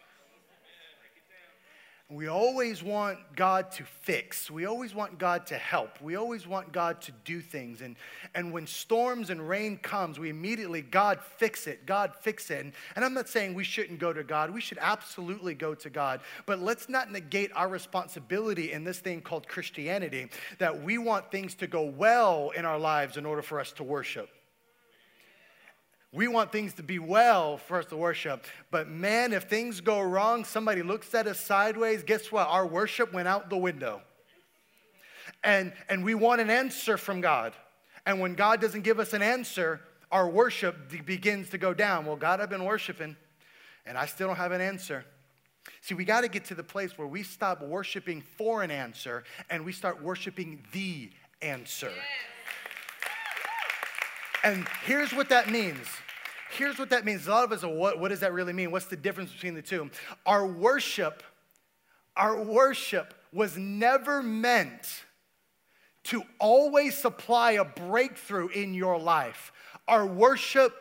We 2.13 2.27
always 2.27 2.83
want 2.83 3.19
God 3.37 3.71
to 3.73 3.85
fix. 3.85 4.51
We 4.51 4.67
always 4.67 4.95
want 4.95 5.19
God 5.19 5.47
to 5.47 5.57
help. 5.57 5.99
We 6.03 6.15
always 6.17 6.47
want 6.47 6.71
God 6.71 7.01
to 7.03 7.13
do 7.25 7.41
things. 7.41 7.81
And, 7.81 7.97
and 8.35 8.53
when 8.53 8.67
storms 8.67 9.31
and 9.31 9.49
rain 9.49 9.79
comes, 9.79 10.19
we 10.19 10.29
immediately, 10.29 10.83
God, 10.83 11.21
fix 11.39 11.67
it. 11.67 11.87
God, 11.87 12.13
fix 12.21 12.51
it. 12.51 12.61
And, 12.61 12.73
and 12.97 13.05
I'm 13.05 13.15
not 13.15 13.31
saying 13.31 13.55
we 13.55 13.65
shouldn't 13.65 13.99
go 13.99 14.13
to 14.13 14.23
God. 14.25 14.51
We 14.51 14.61
should 14.61 14.79
absolutely 14.81 15.55
go 15.55 15.75
to 15.75 15.89
God. 15.89 16.21
But 16.45 16.61
let's 16.61 16.91
not 16.91 17.11
negate 17.11 17.51
our 17.55 17.69
responsibility 17.69 18.73
in 18.73 18.85
this 18.85 18.99
thing 18.99 19.23
called 19.23 19.49
Christianity 19.49 20.29
that 20.59 20.83
we 20.83 20.99
want 20.99 21.31
things 21.31 21.55
to 21.57 21.67
go 21.67 21.83
well 21.83 22.51
in 22.51 22.67
our 22.67 22.79
lives 22.79 23.17
in 23.17 23.25
order 23.25 23.41
for 23.41 23.59
us 23.59 23.73
to 23.73 23.85
worship. 23.85 24.29
We 26.13 26.29
want 26.29 26.53
things 26.53 26.75
to 26.75 26.83
be 26.83 26.99
well 26.99 27.57
for 27.57 27.79
us 27.79 27.87
to 27.87 27.97
worship. 27.97 28.45
But 28.71 28.89
man, 28.89 29.33
if 29.33 29.45
things 29.45 29.81
go 29.81 30.01
wrong, 30.03 30.45
somebody 30.45 30.83
looks 30.83 31.15
at 31.15 31.27
us 31.27 31.41
sideways, 31.41 32.03
guess 32.03 32.31
what? 32.31 32.49
Our 32.49 32.67
worship 32.67 33.13
went 33.15 33.29
out 33.29 33.49
the 33.49 33.57
window. 33.57 34.03
And, 35.43 35.73
and 35.89 36.05
we 36.05 36.15
want 36.15 36.43
an 36.43 36.51
answer 36.51 36.99
from 36.99 37.23
God. 37.23 37.55
And 38.05 38.21
when 38.21 38.35
God 38.35 38.61
doesn't 38.61 38.83
give 38.83 39.01
us 39.01 39.15
an 39.15 39.23
answer, 39.23 39.81
our 40.11 40.29
worship 40.29 40.91
begins 41.07 41.49
to 41.51 41.59
go 41.59 41.73
down. 41.73 42.05
Well, 42.05 42.17
God, 42.17 42.41
I've 42.41 42.51
been 42.51 42.65
worshiping, 42.65 43.17
and 43.87 43.97
I 43.97 44.05
still 44.05 44.27
don't 44.27 44.37
have 44.37 44.53
an 44.53 44.61
answer. 44.61 45.07
See, 45.81 45.95
we 45.95 46.05
got 46.05 46.21
to 46.21 46.29
get 46.29 46.45
to 46.47 46.55
the 46.55 46.63
place 46.63 46.99
where 46.99 47.07
we 47.07 47.23
stop 47.23 47.63
worshiping 47.63 48.21
for 48.21 48.63
an 48.63 48.71
answer 48.71 49.25
and 49.49 49.65
we 49.65 49.73
start 49.73 50.03
worshiping 50.03 50.63
the 50.73 51.11
answer. 51.41 51.89
Yeah. 51.89 52.32
And 54.45 54.67
here's 54.85 55.13
what 55.13 55.29
that 55.29 55.51
means. 55.51 55.87
Here's 56.51 56.79
what 56.79 56.91
that 56.91 57.05
means. 57.05 57.27
A 57.27 57.31
lot 57.31 57.45
of 57.45 57.53
us 57.53 57.65
are, 57.65 57.73
what, 57.73 57.99
what 57.99 58.09
does 58.09 58.21
that 58.21 58.33
really 58.33 58.53
mean? 58.53 58.71
What's 58.71 58.87
the 58.87 58.97
difference 58.97 59.33
between 59.33 59.55
the 59.55 59.63
two? 59.63 59.91
Our 60.27 60.47
worship, 60.47 61.23
our 62.17 62.43
worship 62.43 63.15
was 63.33 63.57
never 63.57 64.23
meant 64.23 65.05
to 66.05 66.23
always 66.39 66.97
supply 66.97 67.53
a 67.53 67.65
breakthrough 67.65 68.49
in 68.49 68.75
your 68.75 68.99
life. 68.99 69.53
Our 69.89 70.05
worship 70.05 70.75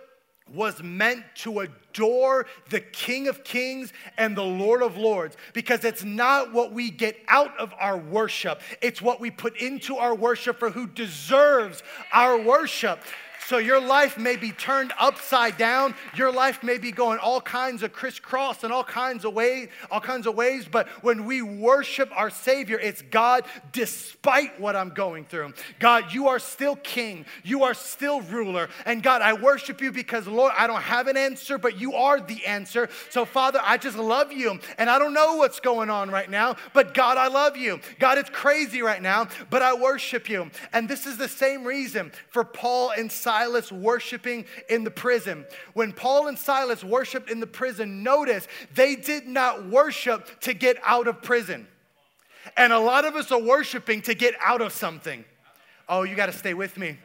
was 0.54 0.82
meant 0.84 1.24
to 1.36 1.60
adore 1.60 2.46
the 2.70 2.82
King 2.82 3.28
of 3.28 3.44
Kings 3.44 3.94
and 4.18 4.36
the 4.36 4.44
Lord 4.44 4.82
of 4.82 4.98
Lords 4.98 5.38
because 5.54 5.86
it's 5.86 6.04
not 6.04 6.52
what 6.52 6.74
we 6.74 6.90
get 6.90 7.18
out 7.28 7.58
of 7.58 7.74
our 7.80 7.98
worship, 7.98 8.62
it's 8.82 9.02
what 9.02 9.22
we 9.22 9.32
put 9.32 9.56
into 9.62 9.96
our 9.98 10.14
worship 10.14 10.60
for 10.60 10.70
who 10.70 10.88
deserves 10.88 11.84
our 12.12 12.38
worship. 12.42 13.00
So 13.48 13.58
your 13.58 13.82
life 13.82 14.18
may 14.18 14.38
be 14.38 14.52
turned 14.52 14.94
upside 14.98 15.58
down. 15.58 15.96
Your 16.16 16.32
life 16.32 16.64
may 16.64 16.78
be 16.78 16.92
going 16.92 17.20
all 17.20 17.42
kinds 17.42 17.84
of 17.84 17.92
crisscross 17.92 18.64
and 18.64 18.72
all 18.72 18.84
kinds 18.84 19.26
of 19.26 19.34
ways, 19.34 19.68
all 19.90 20.00
kinds 20.00 20.28
of 20.28 20.36
ways. 20.36 20.68
But 20.72 20.88
when 21.04 21.26
we 21.26 21.42
worship 21.42 22.10
our 22.16 22.30
Savior, 22.30 22.80
it's 22.80 23.02
God 23.02 23.44
despite 23.74 24.60
what 24.60 24.76
I'm 24.76 24.90
going 24.90 25.26
through. 25.26 25.54
God, 25.80 26.14
you 26.14 26.28
are 26.30 26.40
still 26.40 26.76
king. 26.78 27.26
You 27.44 27.64
are 27.64 27.74
still 27.74 28.22
ruler. 28.22 28.70
And 28.86 29.04
God, 29.04 29.22
I 29.22 29.34
worship 29.34 29.82
you 29.82 29.92
because 29.92 30.28
Lord, 30.28 30.54
I 30.58 30.68
don't 30.68 30.82
have 30.82 31.08
an 31.08 31.18
answer, 31.18 31.58
but 31.58 31.80
you 31.80 31.94
are 31.96 32.22
the 32.22 32.46
answer. 32.46 32.90
So 33.10 33.26
Father, 33.26 33.60
I 33.62 33.78
just 33.78 33.98
love 33.98 34.32
you. 34.32 34.60
And 34.78 34.90
I 34.90 34.98
don't 34.98 35.14
know 35.14 35.36
what's 35.36 35.60
going 35.60 35.90
on 35.90 36.10
right 36.10 36.30
now, 36.30 36.56
but 36.74 36.94
God, 36.94 37.18
I 37.18 37.28
love 37.28 37.58
you. 37.58 37.80
God, 38.00 38.18
it's 38.18 38.30
crazy 38.30 38.82
right 38.82 39.02
now, 39.02 39.28
but 39.50 39.62
I 39.62 39.74
worship 39.74 40.30
you. 40.30 40.52
And 40.72 40.88
this 40.88 41.06
is 41.06 41.18
the 41.18 41.28
same 41.28 41.66
reason 41.66 42.12
for 42.30 42.44
Paul 42.44 42.92
and 42.92 43.12
Silas 43.12 43.31
Silas 43.32 43.72
worshiping 43.72 44.44
in 44.68 44.84
the 44.84 44.92
prison. 44.92 45.46
When 45.74 45.94
Paul 45.94 46.28
and 46.28 46.38
Silas 46.38 46.84
worshiped 46.84 47.32
in 47.32 47.40
the 47.40 47.48
prison, 47.48 48.04
notice 48.04 48.46
they 48.76 48.98
did 48.98 49.26
not 49.26 49.70
worship 49.70 50.42
to 50.42 50.54
get 50.54 50.76
out 50.84 51.08
of 51.08 51.22
prison. 51.22 51.66
And 52.58 52.74
a 52.74 52.80
lot 52.80 53.06
of 53.06 53.16
us 53.16 53.32
are 53.32 53.42
worshiping 53.42 54.02
to 54.02 54.14
get 54.14 54.34
out 54.44 54.62
of 54.62 54.74
something. 54.74 55.24
Oh, 55.88 56.04
you 56.04 56.14
got 56.14 56.26
to 56.26 56.34
stay 56.34 56.54
with 56.54 56.78
me. 56.78 56.98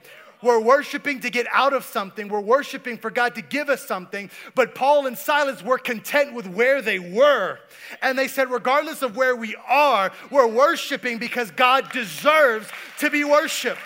We're 0.42 0.60
worshiping 0.60 1.20
to 1.20 1.30
get 1.30 1.46
out 1.52 1.72
of 1.72 1.84
something. 1.84 2.26
We're 2.26 2.40
worshiping 2.40 2.98
for 2.98 3.12
God 3.12 3.36
to 3.36 3.42
give 3.42 3.68
us 3.68 3.86
something. 3.86 4.28
But 4.56 4.74
Paul 4.74 5.06
and 5.06 5.16
Silas 5.16 5.62
were 5.62 5.78
content 5.78 6.34
with 6.34 6.48
where 6.48 6.82
they 6.82 6.98
were. 6.98 7.60
And 8.02 8.18
they 8.18 8.26
said, 8.26 8.50
regardless 8.50 9.02
of 9.02 9.16
where 9.16 9.36
we 9.36 9.54
are, 9.68 10.10
we're 10.32 10.48
worshiping 10.48 11.18
because 11.18 11.52
God 11.52 11.92
deserves 11.92 12.68
to 12.98 13.10
be 13.10 13.22
worshiped. 13.22 13.78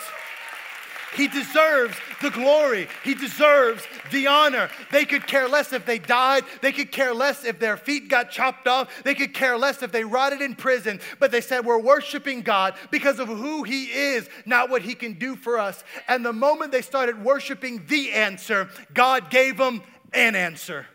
He 1.16 1.27
deserves 1.27 1.96
the 2.23 2.31
glory. 2.31 2.88
He 3.03 3.14
deserves 3.14 3.83
the 4.12 4.29
honor. 4.29 4.70
They 4.92 5.05
could 5.05 5.27
care 5.27 5.49
less 5.49 5.73
if 5.73 5.85
they 5.85 5.99
died. 5.99 6.44
They 6.62 6.73
could 6.73 6.92
care 6.92 7.12
less 7.12 7.44
if 7.44 7.59
their 7.59 7.77
feet 7.77 8.09
got 8.09 8.31
chopped 8.31 8.68
off. 8.68 9.03
They 9.03 9.14
could 9.14 9.35
care 9.35 9.59
less 9.59 9.83
if 9.83 9.90
they 9.90 10.05
rotted 10.05 10.40
in 10.40 10.55
prison. 10.55 11.01
But 11.18 11.33
they 11.33 11.40
said, 11.40 11.64
We're 11.64 11.81
worshiping 11.81 12.42
God 12.42 12.75
because 12.90 13.18
of 13.18 13.29
who 13.29 13.64
He 13.64 13.87
is, 13.87 14.29
not 14.46 14.70
what 14.70 14.83
He 14.83 14.94
can 14.94 15.14
do 15.14 15.35
for 15.35 15.59
us. 15.59 15.83
And 16.07 16.25
the 16.25 16.33
moment 16.33 16.70
they 16.70 16.83
started 16.83 17.25
worshiping 17.25 17.85
the 17.88 18.12
answer, 18.12 18.68
God 18.94 19.31
gave 19.31 19.57
them 19.57 19.83
an 20.12 20.37
answer. 20.37 20.87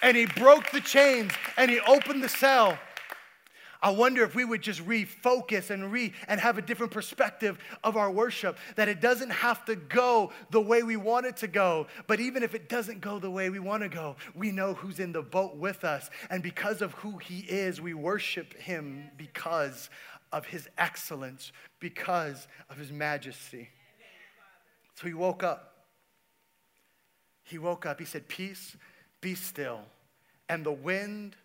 And 0.00 0.16
He 0.16 0.26
broke 0.26 0.70
the 0.70 0.80
chains 0.80 1.32
and 1.56 1.70
He 1.70 1.80
opened 1.80 2.22
the 2.22 2.28
cell 2.28 2.78
I 3.80 3.90
wonder 3.90 4.24
if 4.24 4.34
we 4.34 4.44
would 4.44 4.62
just 4.62 4.84
refocus 4.86 5.70
and 5.70 5.92
re 5.92 6.12
and 6.26 6.40
have 6.40 6.58
a 6.58 6.62
different 6.62 6.92
perspective 6.92 7.58
of 7.84 7.96
our 7.96 8.10
worship 8.10 8.58
that 8.76 8.88
it 8.88 9.00
doesn't 9.00 9.30
have 9.30 9.64
to 9.66 9.76
go 9.76 10.32
the 10.50 10.60
way 10.60 10.82
we 10.82 10.96
want 10.96 11.26
it 11.26 11.36
to 11.38 11.46
go, 11.46 11.86
but 12.06 12.18
even 12.18 12.42
if 12.42 12.54
it 12.54 12.68
doesn't 12.68 13.00
go 13.00 13.18
the 13.18 13.30
way 13.30 13.50
we 13.50 13.60
want 13.60 13.84
to 13.84 13.88
go, 13.88 14.16
we 14.34 14.50
know 14.50 14.74
who's 14.74 14.98
in 14.98 15.12
the 15.12 15.22
boat 15.22 15.56
with 15.56 15.84
us 15.84 16.10
and 16.30 16.42
because 16.42 16.82
of 16.82 16.92
who 16.94 17.18
he 17.18 17.40
is, 17.40 17.80
we 17.80 17.94
worship 17.94 18.52
him 18.54 19.10
because 19.16 19.90
of 20.32 20.46
his 20.46 20.68
excellence, 20.76 21.52
because 21.78 22.48
of 22.68 22.76
his 22.76 22.90
majesty. 22.90 23.68
So 24.96 25.06
he 25.06 25.14
woke 25.14 25.44
up. 25.44 25.86
He 27.44 27.58
woke 27.58 27.86
up. 27.86 27.98
He 27.98 28.04
said, 28.04 28.28
"Peace, 28.28 28.76
be 29.20 29.34
still." 29.34 29.80
And 30.48 30.66
the 30.66 30.72
wind 30.72 31.36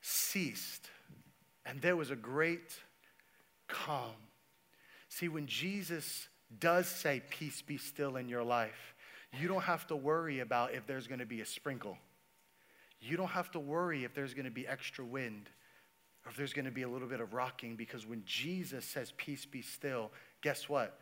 ceased 0.00 0.88
and 1.68 1.80
there 1.82 1.96
was 1.96 2.10
a 2.10 2.16
great 2.16 2.72
calm. 3.68 4.14
See, 5.10 5.28
when 5.28 5.46
Jesus 5.46 6.28
does 6.58 6.88
say, 6.88 7.22
Peace 7.28 7.62
be 7.62 7.76
still 7.76 8.16
in 8.16 8.28
your 8.28 8.42
life, 8.42 8.94
you 9.38 9.46
don't 9.46 9.62
have 9.62 9.86
to 9.88 9.96
worry 9.96 10.40
about 10.40 10.72
if 10.72 10.86
there's 10.86 11.06
going 11.06 11.20
to 11.20 11.26
be 11.26 11.42
a 11.42 11.46
sprinkle. 11.46 11.98
You 13.00 13.16
don't 13.16 13.28
have 13.28 13.50
to 13.52 13.60
worry 13.60 14.04
if 14.04 14.14
there's 14.14 14.34
going 14.34 14.46
to 14.46 14.50
be 14.50 14.66
extra 14.66 15.04
wind 15.04 15.50
or 16.24 16.30
if 16.30 16.36
there's 16.36 16.54
going 16.54 16.64
to 16.64 16.70
be 16.70 16.82
a 16.82 16.88
little 16.88 17.06
bit 17.06 17.20
of 17.20 17.34
rocking 17.34 17.76
because 17.76 18.06
when 18.06 18.22
Jesus 18.24 18.84
says, 18.84 19.12
Peace 19.16 19.44
be 19.44 19.60
still, 19.60 20.10
guess 20.40 20.68
what? 20.68 20.98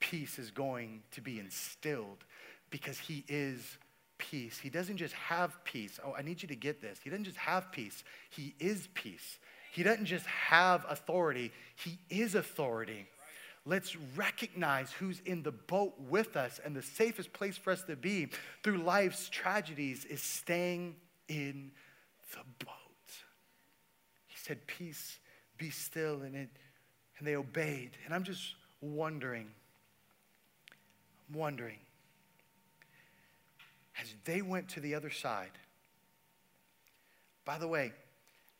Peace 0.00 0.38
is 0.38 0.50
going 0.50 1.02
to 1.12 1.20
be 1.20 1.38
instilled 1.38 2.24
because 2.70 2.98
he 2.98 3.24
is 3.28 3.78
peace. 4.16 4.58
He 4.58 4.70
doesn't 4.70 4.96
just 4.96 5.14
have 5.14 5.62
peace. 5.64 6.00
Oh, 6.04 6.14
I 6.16 6.22
need 6.22 6.40
you 6.42 6.48
to 6.48 6.56
get 6.56 6.80
this. 6.80 6.98
He 7.02 7.10
doesn't 7.10 7.24
just 7.24 7.36
have 7.36 7.70
peace, 7.70 8.02
he 8.30 8.54
is 8.58 8.88
peace. 8.94 9.38
He 9.72 9.82
doesn't 9.82 10.06
just 10.06 10.26
have 10.26 10.84
authority, 10.88 11.52
He 11.76 11.98
is 12.10 12.34
authority. 12.34 13.06
Let's 13.68 13.96
recognize 14.16 14.92
who's 14.92 15.20
in 15.26 15.42
the 15.42 15.52
boat 15.52 15.92
with 16.08 16.38
us. 16.38 16.58
And 16.64 16.74
the 16.74 16.80
safest 16.80 17.34
place 17.34 17.58
for 17.58 17.70
us 17.70 17.82
to 17.82 17.96
be 17.96 18.28
through 18.62 18.78
life's 18.78 19.28
tragedies 19.28 20.06
is 20.06 20.22
staying 20.22 20.96
in 21.28 21.72
the 22.32 22.64
boat. 22.64 22.72
He 24.26 24.38
said, 24.38 24.66
Peace, 24.66 25.18
be 25.58 25.68
still. 25.68 26.22
And, 26.22 26.34
it, 26.34 26.48
and 27.18 27.28
they 27.28 27.36
obeyed. 27.36 27.90
And 28.06 28.14
I'm 28.14 28.24
just 28.24 28.54
wondering, 28.80 29.50
I'm 31.28 31.38
wondering, 31.38 31.78
as 34.00 34.14
they 34.24 34.40
went 34.40 34.68
to 34.70 34.80
the 34.80 34.94
other 34.94 35.10
side, 35.10 35.50
by 37.44 37.58
the 37.58 37.68
way, 37.68 37.92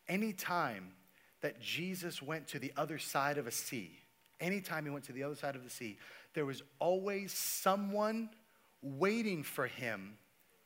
anytime 0.06 0.92
that 1.40 1.60
Jesus 1.60 2.20
went 2.20 2.48
to 2.48 2.58
the 2.58 2.72
other 2.76 2.98
side 2.98 3.38
of 3.38 3.46
a 3.46 3.50
sea, 3.50 3.98
anytime 4.40 4.84
he 4.84 4.90
went 4.90 5.04
to 5.04 5.12
the 5.12 5.22
other 5.22 5.34
side 5.34 5.56
of 5.56 5.64
the 5.64 5.70
sea, 5.70 5.98
there 6.34 6.44
was 6.44 6.62
always 6.78 7.32
someone 7.32 8.30
waiting 8.82 9.42
for 9.42 9.66
him 9.66 10.16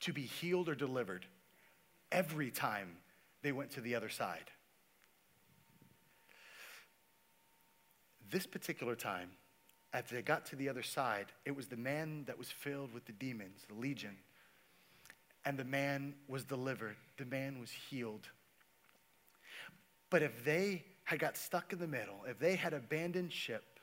to 0.00 0.12
be 0.12 0.22
healed 0.22 0.68
or 0.68 0.74
delivered 0.74 1.26
every 2.10 2.50
time 2.50 2.96
they 3.42 3.52
went 3.52 3.70
to 3.72 3.80
the 3.80 3.94
other 3.94 4.08
side. 4.08 4.50
This 8.30 8.46
particular 8.46 8.94
time, 8.94 9.30
as 9.92 10.04
they 10.10 10.22
got 10.22 10.46
to 10.46 10.56
the 10.56 10.68
other 10.68 10.82
side, 10.82 11.26
it 11.44 11.54
was 11.54 11.66
the 11.66 11.76
man 11.76 12.24
that 12.26 12.38
was 12.38 12.50
filled 12.50 12.92
with 12.92 13.04
the 13.04 13.12
demons, 13.12 13.66
the 13.68 13.74
legion. 13.74 14.16
And 15.44 15.58
the 15.58 15.64
man 15.64 16.14
was 16.28 16.44
delivered, 16.44 16.96
the 17.18 17.26
man 17.26 17.58
was 17.58 17.70
healed. 17.70 18.28
But 20.12 20.22
if 20.22 20.44
they 20.44 20.84
had 21.04 21.20
got 21.20 21.38
stuck 21.38 21.72
in 21.72 21.78
the 21.78 21.86
middle, 21.86 22.20
if 22.28 22.38
they 22.38 22.54
had 22.54 22.74
abandoned 22.74 23.32
ship, 23.32 23.80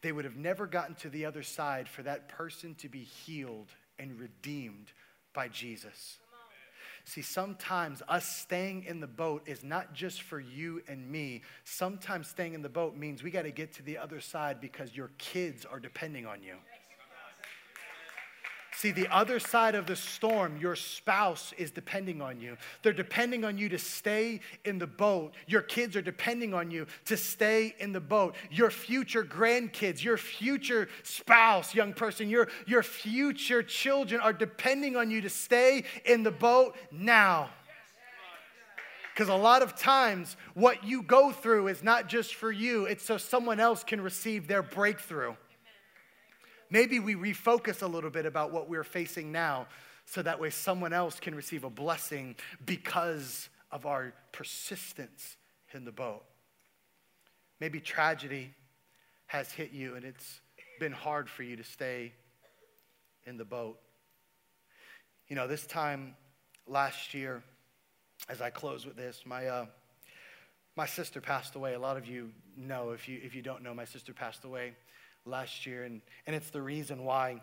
they 0.00 0.12
would 0.12 0.24
have 0.24 0.36
never 0.36 0.68
gotten 0.68 0.94
to 0.96 1.10
the 1.10 1.26
other 1.26 1.42
side 1.42 1.88
for 1.88 2.04
that 2.04 2.28
person 2.28 2.76
to 2.76 2.88
be 2.88 3.00
healed 3.00 3.66
and 3.98 4.16
redeemed 4.20 4.92
by 5.34 5.48
Jesus. 5.48 6.18
See, 7.04 7.22
sometimes 7.22 8.04
us 8.08 8.24
staying 8.24 8.84
in 8.84 9.00
the 9.00 9.08
boat 9.08 9.42
is 9.46 9.64
not 9.64 9.94
just 9.94 10.22
for 10.22 10.38
you 10.38 10.80
and 10.86 11.10
me. 11.10 11.42
Sometimes 11.64 12.28
staying 12.28 12.54
in 12.54 12.62
the 12.62 12.68
boat 12.68 12.96
means 12.96 13.24
we 13.24 13.32
got 13.32 13.42
to 13.42 13.50
get 13.50 13.72
to 13.74 13.82
the 13.82 13.98
other 13.98 14.20
side 14.20 14.60
because 14.60 14.94
your 14.94 15.10
kids 15.18 15.66
are 15.66 15.80
depending 15.80 16.24
on 16.24 16.40
you. 16.44 16.54
See, 18.82 18.90
the 18.90 19.06
other 19.14 19.38
side 19.38 19.76
of 19.76 19.86
the 19.86 19.94
storm, 19.94 20.56
your 20.56 20.74
spouse 20.74 21.54
is 21.56 21.70
depending 21.70 22.20
on 22.20 22.40
you. 22.40 22.56
They're 22.82 22.92
depending 22.92 23.44
on 23.44 23.56
you 23.56 23.68
to 23.68 23.78
stay 23.78 24.40
in 24.64 24.80
the 24.80 24.88
boat. 24.88 25.34
Your 25.46 25.62
kids 25.62 25.94
are 25.94 26.02
depending 26.02 26.52
on 26.52 26.68
you 26.72 26.88
to 27.04 27.16
stay 27.16 27.76
in 27.78 27.92
the 27.92 28.00
boat. 28.00 28.34
Your 28.50 28.70
future 28.70 29.22
grandkids, 29.22 30.02
your 30.02 30.16
future 30.16 30.88
spouse, 31.04 31.76
young 31.76 31.92
person, 31.92 32.28
your, 32.28 32.48
your 32.66 32.82
future 32.82 33.62
children 33.62 34.20
are 34.20 34.32
depending 34.32 34.96
on 34.96 35.12
you 35.12 35.20
to 35.20 35.30
stay 35.30 35.84
in 36.04 36.24
the 36.24 36.32
boat 36.32 36.74
now. 36.90 37.50
Because 39.14 39.28
a 39.28 39.36
lot 39.36 39.62
of 39.62 39.76
times, 39.76 40.36
what 40.54 40.82
you 40.82 41.04
go 41.04 41.30
through 41.30 41.68
is 41.68 41.84
not 41.84 42.08
just 42.08 42.34
for 42.34 42.50
you, 42.50 42.86
it's 42.86 43.04
so 43.04 43.16
someone 43.16 43.60
else 43.60 43.84
can 43.84 44.00
receive 44.00 44.48
their 44.48 44.64
breakthrough. 44.64 45.34
Maybe 46.72 47.00
we 47.00 47.14
refocus 47.14 47.82
a 47.82 47.86
little 47.86 48.08
bit 48.08 48.24
about 48.24 48.50
what 48.50 48.66
we're 48.66 48.82
facing 48.82 49.30
now 49.30 49.66
so 50.06 50.22
that 50.22 50.40
way 50.40 50.48
someone 50.48 50.94
else 50.94 51.20
can 51.20 51.34
receive 51.34 51.64
a 51.64 51.70
blessing 51.70 52.34
because 52.64 53.50
of 53.70 53.84
our 53.84 54.14
persistence 54.32 55.36
in 55.74 55.84
the 55.84 55.92
boat. 55.92 56.24
Maybe 57.60 57.78
tragedy 57.78 58.54
has 59.26 59.52
hit 59.52 59.72
you 59.72 59.96
and 59.96 60.04
it's 60.06 60.40
been 60.80 60.92
hard 60.92 61.28
for 61.28 61.42
you 61.42 61.56
to 61.56 61.62
stay 61.62 62.14
in 63.26 63.36
the 63.36 63.44
boat. 63.44 63.78
You 65.28 65.36
know, 65.36 65.46
this 65.46 65.66
time 65.66 66.16
last 66.66 67.12
year, 67.12 67.42
as 68.30 68.40
I 68.40 68.48
close 68.48 68.86
with 68.86 68.96
this, 68.96 69.24
my, 69.26 69.46
uh, 69.46 69.66
my 70.74 70.86
sister 70.86 71.20
passed 71.20 71.54
away. 71.54 71.74
A 71.74 71.78
lot 71.78 71.98
of 71.98 72.06
you 72.06 72.30
know, 72.56 72.92
if 72.92 73.10
you, 73.10 73.20
if 73.22 73.34
you 73.34 73.42
don't 73.42 73.62
know, 73.62 73.74
my 73.74 73.84
sister 73.84 74.14
passed 74.14 74.46
away 74.46 74.72
last 75.24 75.66
year, 75.66 75.84
and, 75.84 76.00
and 76.26 76.34
it's 76.34 76.50
the 76.50 76.62
reason 76.62 77.04
why 77.04 77.40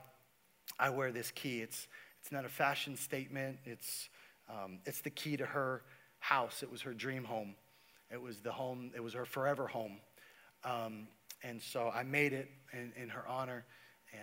I 0.79 0.89
wear 0.89 1.11
this 1.11 1.31
key. 1.31 1.61
It's, 1.61 1.87
it's 2.21 2.31
not 2.31 2.45
a 2.45 2.49
fashion 2.49 2.95
statement, 2.95 3.59
it's, 3.65 4.09
um, 4.49 4.79
it's 4.85 5.01
the 5.01 5.09
key 5.09 5.37
to 5.37 5.45
her 5.45 5.83
house. 6.19 6.63
It 6.63 6.71
was 6.71 6.81
her 6.81 6.93
dream 6.93 7.23
home, 7.23 7.55
it 8.11 8.21
was 8.21 8.41
the 8.41 8.51
home, 8.51 8.91
it 8.95 9.03
was 9.03 9.13
her 9.13 9.25
forever 9.25 9.67
home. 9.67 9.97
Um, 10.63 11.07
and 11.43 11.61
so 11.61 11.89
I 11.93 12.03
made 12.03 12.33
it 12.33 12.49
in, 12.73 12.91
in 13.01 13.09
her 13.09 13.25
honor, 13.27 13.65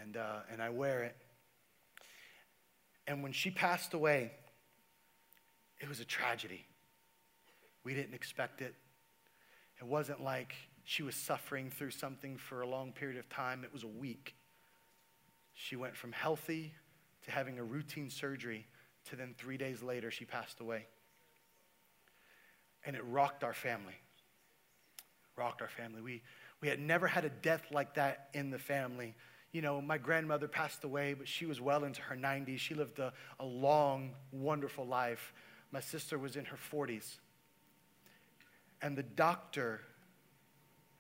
and, 0.03 0.17
uh, 0.17 0.41
and 0.53 0.61
I 0.61 0.69
wear 0.69 1.05
it. 1.05 1.17
And 3.07 3.23
when 3.23 3.33
she 3.33 3.51
passed 3.51 3.95
away, 3.95 4.33
it 5.81 5.89
was 5.89 6.01
a 6.01 6.05
tragedy. 6.05 6.67
We 7.85 7.95
didn't 7.95 8.15
expect 8.15 8.61
it. 8.61 8.75
It 9.79 9.87
wasn't 9.87 10.23
like 10.23 10.55
she 10.89 11.03
was 11.03 11.17
suffering 11.17 11.69
through 11.69 11.91
something 11.91 12.39
for 12.39 12.63
a 12.63 12.67
long 12.67 12.93
period 12.93 13.19
of 13.19 13.29
time. 13.29 13.65
It 13.65 13.73
was 13.73 13.83
a 13.83 13.89
week. 13.89 14.37
She 15.53 15.75
went 15.75 15.97
from 15.97 16.13
healthy 16.13 16.75
to 17.25 17.33
having 17.33 17.59
a 17.59 17.65
routine 17.65 18.09
surgery 18.09 18.69
to 19.11 19.17
then 19.17 19.35
three 19.37 19.57
days 19.57 19.83
later, 19.83 20.13
she 20.13 20.25
passed 20.25 20.61
away. 20.61 20.87
And 22.85 22.95
it 22.95 23.05
rocked 23.05 23.43
our 23.43 23.53
family. 23.53 23.97
Rocked 25.35 25.61
our 25.61 25.69
family. 25.69 26.03
We, 26.03 26.23
we 26.61 26.69
had 26.69 26.79
never 26.79 27.09
had 27.09 27.25
a 27.25 27.31
death 27.31 27.65
like 27.73 27.95
that 27.95 28.29
in 28.33 28.51
the 28.51 28.59
family. 28.59 29.17
You 29.51 29.63
know, 29.63 29.81
my 29.81 29.99
grandmother 29.99 30.47
passed 30.47 30.85
away, 30.85 31.15
but 31.15 31.27
she 31.27 31.47
was 31.47 31.61
well 31.61 31.83
into 31.83 32.01
her 32.03 32.15
90s. 32.15 32.59
She 32.59 32.75
lived 32.75 33.01
a, 33.01 33.13
a 33.41 33.45
long, 33.45 34.13
wonderful 34.31 34.87
life. 34.87 35.33
My 35.73 35.81
sister 35.81 36.17
was 36.17 36.37
in 36.37 36.45
her 36.45 36.59
40s. 36.73 37.17
And 38.81 38.97
the 38.97 39.03
doctor 39.03 39.81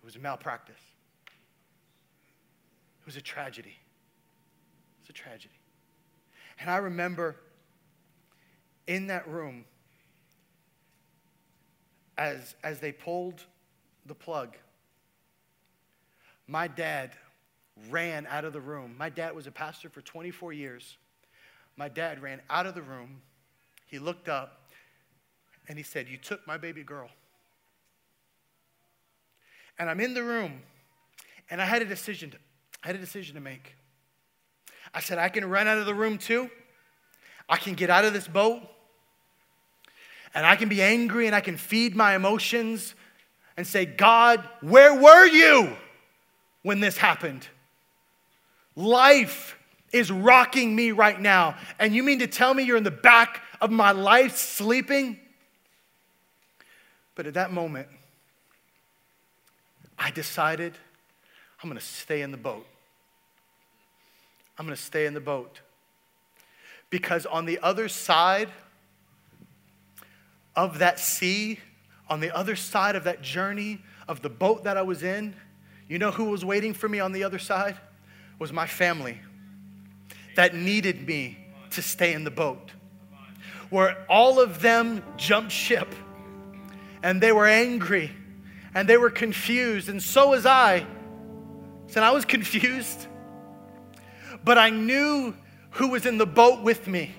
was 0.07 0.14
a 0.14 0.21
malpractice. 0.21 0.77
It 3.01 3.07
was 3.07 3.16
a 3.16 3.21
tragedy. 3.21 3.77
It's 5.01 5.11
a 5.11 5.12
tragedy. 5.12 5.59
And 6.61 6.71
I 6.71 6.77
remember 6.77 7.37
in 8.87 9.09
that 9.09 9.29
room, 9.29 9.64
as, 12.16 12.55
as 12.62 12.79
they 12.79 12.92
pulled 12.92 13.42
the 14.07 14.14
plug, 14.14 14.57
my 16.47 16.69
dad 16.69 17.11
ran 17.90 18.29
out 18.31 18.45
of 18.45 18.53
the 18.53 18.61
room. 18.61 18.95
My 18.97 19.11
dad 19.11 19.35
was 19.35 19.49
a 19.49 19.53
pastor 19.53 19.88
for 19.88 20.03
24 20.03 20.53
years. 20.53 20.97
My 21.77 21.88
dad 21.88 22.23
ran 22.23 22.40
out 22.49 22.66
of 22.66 22.77
the 22.77 22.83
room. 22.83 23.23
He 23.87 23.99
looked 23.99 24.29
up 24.29 24.69
and 25.69 25.77
he 25.77 25.83
said, 25.83 26.09
You 26.09 26.16
took 26.16 26.47
my 26.47 26.57
baby 26.57 26.85
girl 26.85 27.11
and 29.79 29.91
I'm 29.91 30.01
in 30.01 30.15
the 30.15 30.23
room, 30.23 30.62
and 31.51 31.61
I 31.61 31.65
had 31.65 31.83
a 31.83 31.85
decision 31.85 32.31
to, 32.31 32.39
I 32.83 32.89
had 32.89 32.97
a 32.97 33.01
decision 33.01 33.35
to 33.35 33.41
make. 33.41 33.75
I 34.95 35.01
said, 35.01 35.19
I 35.19 35.29
can 35.29 35.45
run 35.49 35.69
out 35.69 35.79
of 35.79 35.87
the 35.87 35.95
room 35.95 36.19
too. 36.19 36.51
I 37.49 37.57
can 37.57 37.75
get 37.75 37.91
out 37.91 38.05
of 38.05 38.12
this 38.12 38.27
boat. 38.27 38.62
And 40.35 40.45
I 40.45 40.57
can 40.57 40.69
be 40.69 40.83
angry 40.83 41.27
and 41.27 41.35
I 41.35 41.41
can 41.41 41.57
feed 41.57 41.97
my 41.97 42.15
emotions 42.15 42.95
and 43.57 43.67
say, 43.67 43.87
God, 43.87 44.47
where 44.61 44.95
were 44.95 45.27
you 45.27 45.77
when 46.62 46.81
this 46.81 46.99
happened? 46.99 47.47
Life 48.75 49.59
is 49.93 50.11
rocking 50.11 50.77
me 50.77 50.93
right 50.93 51.19
now. 51.19 51.57
And 51.79 51.95
you 51.95 52.03
mean 52.03 52.19
to 52.19 52.27
tell 52.27 52.53
me 52.53 52.65
you're 52.65 52.77
in 52.77 52.85
the 52.85 52.91
back 52.91 53.43
of 53.61 53.71
my 53.71 53.93
life 53.93 54.37
sleeping? 54.37 55.19
But 57.15 57.27
at 57.27 57.35
that 57.35 57.51
moment, 57.51 57.89
I 59.99 60.11
decided 60.11 60.75
I'm 61.63 61.71
going 61.71 61.81
to 61.81 61.85
stay 61.85 62.23
in 62.23 62.31
the 62.31 62.37
boat. 62.37 62.67
I'm 64.59 64.67
going 64.67 64.77
to 64.77 64.83
stay 64.83 65.07
in 65.07 65.15
the 65.15 65.21
boat. 65.21 65.61
Because 66.91 67.27
on 67.27 67.47
the 67.47 67.59
other 67.63 67.89
side 67.89 68.49
of 70.55 70.79
that 70.79 70.99
sea, 70.99 71.59
on 72.09 72.21
the 72.21 72.35
other 72.35 72.57
side 72.57 72.97
of 72.97 73.05
that 73.05 73.23
journey 73.23 73.81
of 74.09 74.23
the 74.23 74.29
boat 74.29 74.65
that 74.65 74.77
I 74.77 74.83
was 74.83 75.03
in, 75.03 75.35
you 75.89 75.99
know 75.99 76.11
who 76.11 76.25
was 76.25 76.45
waiting 76.45 76.73
for 76.73 76.89
me 76.89 77.01
on 77.01 77.13
the 77.13 77.25
other 77.25 77.39
side? 77.39 77.77
Was 78.39 78.53
my 78.53 78.67
family 78.67 79.21
that 80.37 80.55
needed 80.55 81.07
me 81.07 81.39
to 81.71 81.83
stay 81.83 82.13
in 82.13 82.25
the 82.25 82.31
boat. 82.31 82.71
Where 83.71 83.97
all 84.09 84.41
of 84.41 84.63
them 84.63 85.03
jumped 85.17 85.51
ship 85.51 85.93
and 87.03 87.21
they 87.21 87.33
were 87.33 87.47
angry 87.47 88.13
and 88.77 88.87
they 88.87 88.99
were 88.99 89.09
confused, 89.09 89.89
and 89.89 90.03
so 90.03 90.29
was 90.29 90.45
I. 90.45 90.87
Said 91.87 92.03
I 92.03 92.11
was 92.11 92.27
confused, 92.27 93.07
but 94.45 94.59
I 94.59 94.69
knew 94.69 95.35
who 95.71 95.89
was 95.89 96.05
in 96.05 96.19
the 96.19 96.27
boat 96.27 96.62
with 96.62 96.87
me. 96.87 97.15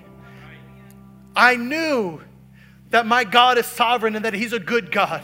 I 1.34 1.56
knew 1.56 2.20
that 2.90 3.06
my 3.06 3.24
God 3.24 3.58
is 3.58 3.66
sovereign 3.66 4.14
and 4.14 4.24
that 4.24 4.34
He's 4.34 4.52
a 4.52 4.60
good 4.60 4.92
God. 4.92 5.20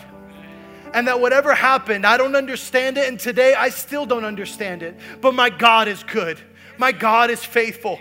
And 0.92 1.06
that 1.06 1.20
whatever 1.20 1.54
happened, 1.54 2.04
I 2.04 2.16
don't 2.16 2.34
understand 2.34 2.98
it, 2.98 3.06
and 3.06 3.18
today 3.18 3.54
I 3.54 3.68
still 3.68 4.04
don't 4.04 4.24
understand 4.24 4.82
it. 4.82 4.98
But 5.20 5.34
my 5.34 5.50
God 5.50 5.86
is 5.86 6.02
good. 6.02 6.40
My 6.78 6.90
God 6.90 7.30
is 7.30 7.44
faithful. 7.44 8.00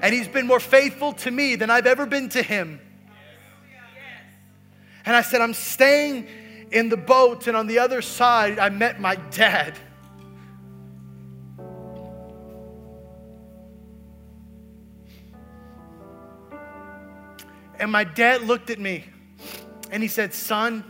And 0.00 0.14
He's 0.14 0.28
been 0.28 0.46
more 0.46 0.60
faithful 0.60 1.12
to 1.14 1.30
me 1.32 1.56
than 1.56 1.70
I've 1.70 1.86
ever 1.86 2.06
been 2.06 2.28
to 2.28 2.42
Him. 2.42 2.80
And 5.04 5.16
I 5.16 5.22
said, 5.22 5.40
I'm 5.40 5.54
staying 5.54 6.28
in 6.70 6.88
the 6.88 6.96
boat, 6.96 7.46
and 7.46 7.56
on 7.56 7.66
the 7.66 7.78
other 7.78 8.02
side, 8.02 8.58
I 8.58 8.68
met 8.68 9.00
my 9.00 9.16
dad. 9.16 9.78
And 17.80 17.92
my 17.92 18.04
dad 18.04 18.42
looked 18.42 18.70
at 18.70 18.78
me 18.78 19.04
and 19.90 20.02
he 20.02 20.08
said, 20.08 20.34
Son, 20.34 20.84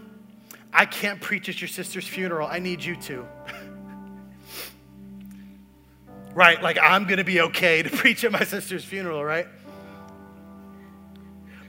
I 0.72 0.86
can't 0.86 1.20
preach 1.20 1.48
at 1.48 1.60
your 1.60 1.68
sister's 1.68 2.06
funeral. 2.06 2.48
I 2.48 2.58
need 2.58 2.82
you 2.82 2.96
to. 2.96 3.28
right? 6.34 6.62
Like, 6.62 6.78
I'm 6.80 7.04
going 7.04 7.18
to 7.18 7.24
be 7.24 7.42
okay 7.42 7.82
to 7.82 7.90
preach 7.96 8.24
at 8.24 8.32
my 8.32 8.44
sister's 8.44 8.84
funeral, 8.84 9.22
right? 9.22 9.46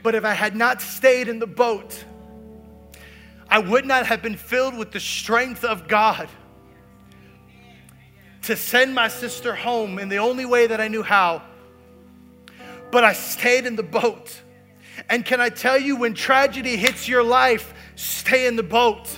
But 0.02 0.14
if 0.14 0.24
I 0.24 0.32
had 0.32 0.56
not 0.56 0.80
stayed 0.80 1.28
in 1.28 1.38
the 1.38 1.46
boat, 1.46 2.04
I 3.50 3.58
would 3.58 3.84
not 3.84 4.06
have 4.06 4.22
been 4.22 4.36
filled 4.36 4.76
with 4.76 4.92
the 4.92 5.00
strength 5.00 5.64
of 5.64 5.88
God 5.88 6.28
to 8.42 8.56
send 8.56 8.94
my 8.94 9.08
sister 9.08 9.54
home 9.54 9.98
in 9.98 10.08
the 10.08 10.18
only 10.18 10.44
way 10.44 10.66
that 10.68 10.80
I 10.80 10.88
knew 10.88 11.02
how. 11.02 11.42
But 12.90 13.04
I 13.04 13.12
stayed 13.12 13.66
in 13.66 13.76
the 13.76 13.82
boat. 13.82 14.40
And 15.08 15.24
can 15.24 15.40
I 15.40 15.48
tell 15.48 15.78
you, 15.78 15.96
when 15.96 16.14
tragedy 16.14 16.76
hits 16.76 17.08
your 17.08 17.22
life, 17.22 17.74
stay 17.96 18.46
in 18.46 18.56
the 18.56 18.62
boat. 18.62 19.08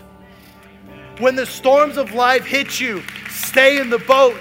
When 1.18 1.36
the 1.36 1.46
storms 1.46 1.98
of 1.98 2.14
life 2.14 2.44
hit 2.44 2.80
you, 2.80 3.02
stay 3.30 3.78
in 3.80 3.90
the 3.90 3.98
boat. 3.98 4.40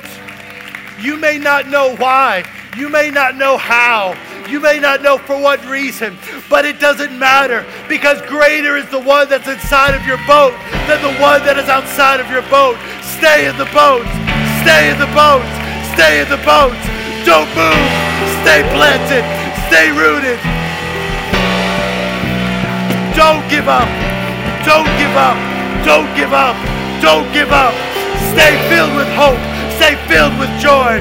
You 1.01 1.17
may 1.17 1.37
not 1.37 1.67
know 1.67 1.95
why, 1.97 2.43
you 2.77 2.87
may 2.87 3.09
not 3.09 3.35
know 3.35 3.57
how, 3.57 4.15
You 4.51 4.59
may 4.59 4.83
not 4.83 5.01
know 5.01 5.17
for 5.17 5.39
what 5.39 5.63
reason, 5.63 6.17
but 6.49 6.65
it 6.65 6.77
doesn't 6.77 7.17
matter 7.17 7.63
because 7.87 8.19
greater 8.27 8.75
is 8.75 8.83
the 8.91 8.99
one 8.99 9.29
that's 9.31 9.47
inside 9.47 9.95
of 9.95 10.03
your 10.03 10.19
boat 10.27 10.51
than 10.91 10.99
the 10.99 11.15
one 11.23 11.39
that 11.47 11.55
is 11.55 11.71
outside 11.71 12.19
of 12.19 12.27
your 12.27 12.43
boat. 12.51 12.75
Stay 13.15 13.47
in 13.47 13.55
the 13.55 13.71
boat. 13.71 14.03
Stay 14.59 14.91
in 14.91 14.99
the 14.99 15.07
boat. 15.15 15.39
Stay 15.95 16.19
in 16.19 16.27
the 16.27 16.43
boat. 16.43 16.75
Don't 17.23 17.47
move. 17.55 17.91
Stay 18.43 18.59
planted. 18.75 19.23
Stay 19.71 19.87
rooted. 19.95 20.35
Don't 23.15 23.47
give 23.47 23.71
up. 23.71 23.87
Don't 24.67 24.91
give 24.99 25.15
up. 25.15 25.39
Don't 25.87 26.11
give 26.19 26.35
up. 26.35 26.59
Don't 26.99 27.23
give 27.31 27.55
up. 27.55 27.71
Stay 28.35 28.59
filled 28.67 28.99
with 28.99 29.07
hope. 29.15 29.39
Stay 29.79 29.95
filled 30.11 30.35
with 30.35 30.51
joy. 30.59 30.99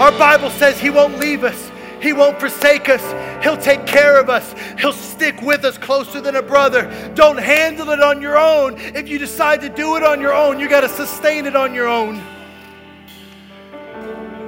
Our 0.00 0.12
Bible 0.12 0.48
says 0.48 0.80
He 0.80 0.88
won't 0.88 1.18
leave 1.18 1.44
us. 1.44 1.70
He 2.00 2.14
won't 2.14 2.40
forsake 2.40 2.88
us. 2.88 3.04
He'll 3.44 3.58
take 3.58 3.86
care 3.86 4.18
of 4.18 4.30
us. 4.30 4.54
He'll 4.78 4.94
stick 4.94 5.42
with 5.42 5.62
us 5.66 5.76
closer 5.76 6.22
than 6.22 6.36
a 6.36 6.42
brother. 6.42 6.90
Don't 7.14 7.36
handle 7.36 7.90
it 7.90 8.00
on 8.00 8.22
your 8.22 8.38
own. 8.38 8.78
If 8.78 9.10
you 9.10 9.18
decide 9.18 9.60
to 9.60 9.68
do 9.68 9.96
it 9.96 10.02
on 10.02 10.18
your 10.18 10.32
own, 10.32 10.58
you 10.58 10.70
got 10.70 10.80
to 10.80 10.88
sustain 10.88 11.44
it 11.44 11.54
on 11.54 11.74
your 11.74 11.86
own. 11.86 12.22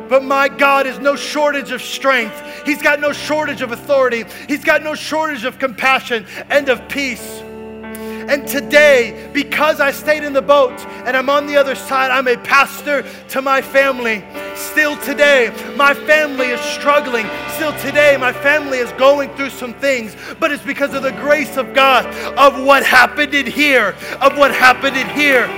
But 0.08 0.24
my 0.24 0.48
God 0.48 0.86
is 0.86 0.98
no 0.98 1.16
shortage 1.16 1.70
of 1.70 1.82
strength. 1.82 2.64
He's 2.64 2.80
got 2.80 3.00
no 3.00 3.12
shortage 3.12 3.60
of 3.60 3.72
authority. 3.72 4.24
He's 4.48 4.64
got 4.64 4.82
no 4.82 4.94
shortage 4.94 5.44
of 5.44 5.58
compassion 5.58 6.26
and 6.48 6.70
of 6.70 6.88
peace. 6.88 7.42
And 8.28 8.46
today, 8.46 9.30
because 9.32 9.80
I 9.80 9.90
stayed 9.90 10.22
in 10.22 10.32
the 10.32 10.42
boat 10.42 10.78
and 11.06 11.16
I'm 11.16 11.28
on 11.28 11.46
the 11.46 11.56
other 11.56 11.74
side, 11.74 12.10
I'm 12.10 12.28
a 12.28 12.36
pastor 12.36 13.04
to 13.30 13.42
my 13.42 13.60
family. 13.60 14.24
Still 14.54 14.96
today, 14.98 15.52
my 15.76 15.92
family 15.92 16.46
is 16.46 16.60
struggling. 16.60 17.26
Still 17.54 17.76
today, 17.78 18.16
my 18.16 18.32
family 18.32 18.78
is 18.78 18.92
going 18.92 19.34
through 19.34 19.50
some 19.50 19.74
things, 19.74 20.16
but 20.38 20.52
it's 20.52 20.62
because 20.62 20.94
of 20.94 21.02
the 21.02 21.12
grace 21.12 21.56
of 21.56 21.74
God, 21.74 22.06
of 22.38 22.64
what 22.64 22.84
happened 22.84 23.34
in 23.34 23.46
here, 23.46 23.96
of 24.20 24.38
what 24.38 24.54
happened 24.54 24.96
in 24.96 25.08
here. 25.10 25.48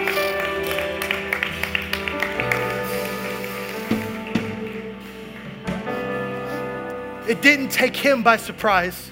It 7.26 7.40
didn't 7.40 7.70
take 7.70 7.96
him 7.96 8.22
by 8.22 8.36
surprise. 8.36 9.10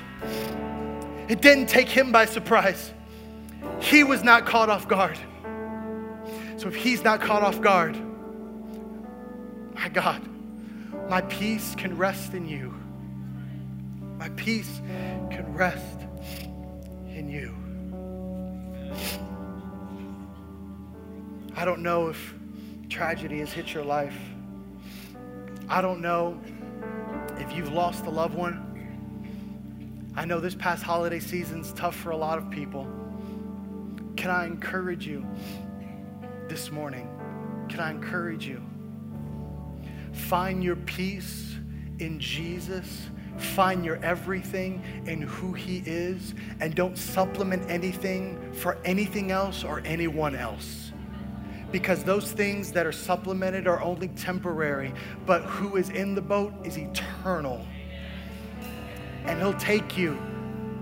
It 1.28 1.40
didn't 1.40 1.66
take 1.66 1.88
him 1.88 2.12
by 2.12 2.26
surprise. 2.26 2.92
He 3.83 4.05
was 4.05 4.22
not 4.22 4.47
caught 4.47 4.70
off 4.70 4.87
guard. 4.87 5.18
So 6.57 6.68
if 6.68 6.76
he's 6.76 7.03
not 7.03 7.20
caught 7.20 7.43
off 7.43 7.61
guard, 7.61 7.99
my 9.74 9.89
God, 9.89 10.22
my 11.11 11.22
peace 11.22 11.74
can 11.74 11.99
rest 11.99 12.33
in 12.33 12.49
you. 12.49 12.72
My 14.18 14.28
peace 14.30 14.80
can 15.30 15.53
rest 15.53 15.99
in 17.09 17.28
you. 17.28 17.53
I 21.57 21.64
don't 21.64 21.83
know 21.83 22.09
if 22.09 22.35
tragedy 22.89 23.41
has 23.41 23.53
hit 23.53 23.74
your 23.74 23.85
life. 23.85 24.16
I 25.68 25.80
don't 25.80 26.01
know 26.01 26.41
if 27.39 27.53
you've 27.53 27.72
lost 27.72 28.07
a 28.07 28.11
loved 28.11 28.35
one. 28.35 28.68
I 30.14 30.24
know 30.24 30.39
this 30.39 30.55
past 30.55 30.85
holiday 30.85 31.18
season's 31.18 31.72
tough 31.72 31.97
for 31.97 32.11
a 32.11 32.16
lot 32.16 32.39
of 32.39 32.49
people. 32.49 33.01
Can 34.17 34.31
I 34.31 34.47
encourage 34.47 35.07
you 35.07 35.27
this 36.49 36.71
morning? 36.71 37.09
Can 37.69 37.81
I 37.81 37.91
encourage 37.91 38.47
you? 38.47 38.63
Find 40.13 40.63
your 40.63 40.77
peace 40.77 41.57
in 41.99 42.21
Jesus. 42.21 43.09
Find 43.39 43.85
your 43.85 43.97
everything 44.05 44.83
in 45.07 45.23
who 45.23 45.55
He 45.55 45.83
is, 45.87 46.35
and 46.61 46.75
don't 46.75 46.99
supplement 46.99 47.69
anything 47.71 48.53
for 48.53 48.77
anything 48.85 49.31
else 49.31 49.65
or 49.65 49.81
anyone 49.85 50.37
else. 50.37 50.93
Because 51.71 52.05
those 52.05 52.31
things 52.31 52.71
that 52.73 52.85
are 52.85 52.93
supplemented 52.93 53.67
are 53.67 53.81
only 53.81 54.09
temporary, 54.09 54.93
but 55.25 55.43
who 55.45 55.77
is 55.77 55.89
in 55.89 56.15
the 56.15 56.21
boat 56.21 56.53
is 56.65 56.77
eternal. 56.77 57.67
And 59.25 59.39
He'll 59.39 59.55
take 59.55 59.97
you 59.97 60.19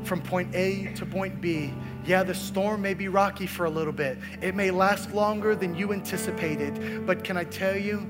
from 0.02 0.20
point 0.20 0.52
A 0.54 0.92
to 0.94 1.06
point 1.06 1.40
B 1.40 1.72
yeah, 2.06 2.22
the 2.22 2.34
storm 2.34 2.82
may 2.82 2.94
be 2.94 3.08
rocky 3.08 3.46
for 3.46 3.66
a 3.66 3.70
little 3.70 3.92
bit. 3.92 4.18
It 4.40 4.54
may 4.54 4.70
last 4.70 5.12
longer 5.12 5.54
than 5.54 5.74
you 5.74 5.92
anticipated. 5.92 7.06
But 7.06 7.24
can 7.24 7.36
I 7.36 7.44
tell 7.44 7.76
you, 7.76 8.06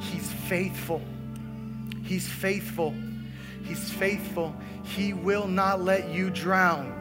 He's 0.00 0.30
faithful. 0.32 1.02
He's 2.02 2.28
faithful. 2.28 2.94
He's 3.64 3.90
faithful. 3.90 4.54
He 4.82 5.12
will 5.12 5.46
not 5.46 5.82
let 5.82 6.08
you 6.08 6.30
drown. 6.30 6.96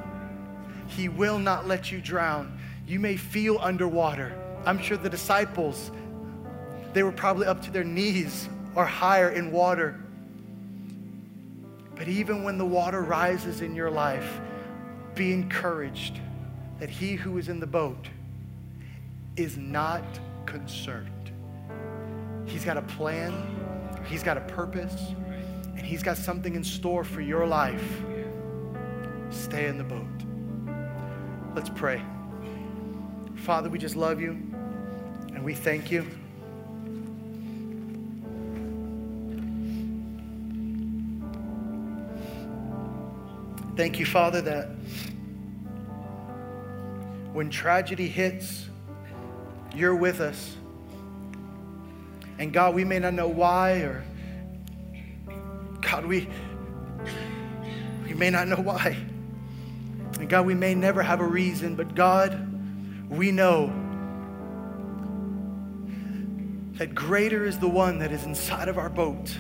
He 0.87 1.07
will 1.07 1.39
not 1.39 1.67
let 1.67 1.91
you 1.91 2.01
drown. 2.01 2.59
You 2.85 2.99
may 2.99 3.15
feel 3.15 3.57
underwater. 3.61 4.33
I'm 4.65 4.79
sure 4.79 4.97
the 4.97 5.09
disciples, 5.09 5.91
they 6.93 7.03
were 7.03 7.11
probably 7.11 7.47
up 7.47 7.61
to 7.63 7.71
their 7.71 7.83
knees 7.83 8.49
or 8.75 8.85
higher 8.85 9.29
in 9.29 9.51
water. 9.51 9.99
But 11.95 12.07
even 12.07 12.43
when 12.43 12.57
the 12.57 12.65
water 12.65 13.01
rises 13.01 13.61
in 13.61 13.75
your 13.75 13.89
life, 13.89 14.41
be 15.19 15.33
encouraged 15.33 16.21
that 16.79 16.89
he 16.89 17.15
who 17.15 17.37
is 17.37 17.49
in 17.49 17.59
the 17.59 17.67
boat 17.67 18.07
is 19.35 19.57
not 19.57 20.01
concerned. 20.45 21.31
He's 22.45 22.63
got 22.63 22.77
a 22.77 22.81
plan, 22.83 23.33
he's 24.05 24.23
got 24.23 24.37
a 24.37 24.41
purpose, 24.41 25.13
and 25.75 25.81
he's 25.81 26.01
got 26.01 26.15
something 26.15 26.55
in 26.55 26.63
store 26.63 27.03
for 27.03 27.19
your 27.19 27.45
life. 27.45 28.01
Stay 29.29 29.67
in 29.67 29.77
the 29.77 29.83
boat. 29.83 30.07
Let's 31.53 31.69
pray. 31.69 32.01
Father, 33.35 33.69
we 33.69 33.77
just 33.77 33.97
love 33.97 34.21
you 34.21 34.31
and 35.33 35.43
we 35.43 35.53
thank 35.53 35.91
you. 35.91 36.07
Thank 43.79 43.97
you, 43.97 44.05
Father, 44.05 44.41
that 44.41 44.67
when 47.31 47.49
tragedy 47.49 48.09
hits, 48.09 48.67
you're 49.73 49.95
with 49.95 50.19
us. 50.19 50.57
And 52.39 52.51
God, 52.51 52.75
we 52.75 52.83
may 52.83 52.99
not 52.99 53.13
know 53.13 53.29
why, 53.29 53.75
or 53.75 54.03
God, 55.79 56.05
we, 56.05 56.27
we 58.05 58.13
may 58.15 58.29
not 58.29 58.49
know 58.49 58.57
why. 58.57 58.97
And 60.19 60.27
God, 60.27 60.45
we 60.45 60.55
may 60.55 60.75
never 60.75 61.01
have 61.01 61.21
a 61.21 61.25
reason, 61.25 61.75
but 61.75 61.95
God, 61.95 62.37
we 63.09 63.31
know 63.31 63.67
that 66.73 66.93
greater 66.93 67.45
is 67.45 67.57
the 67.59 67.69
one 67.69 67.99
that 67.99 68.11
is 68.11 68.25
inside 68.25 68.67
of 68.67 68.77
our 68.77 68.89
boat. 68.89 69.33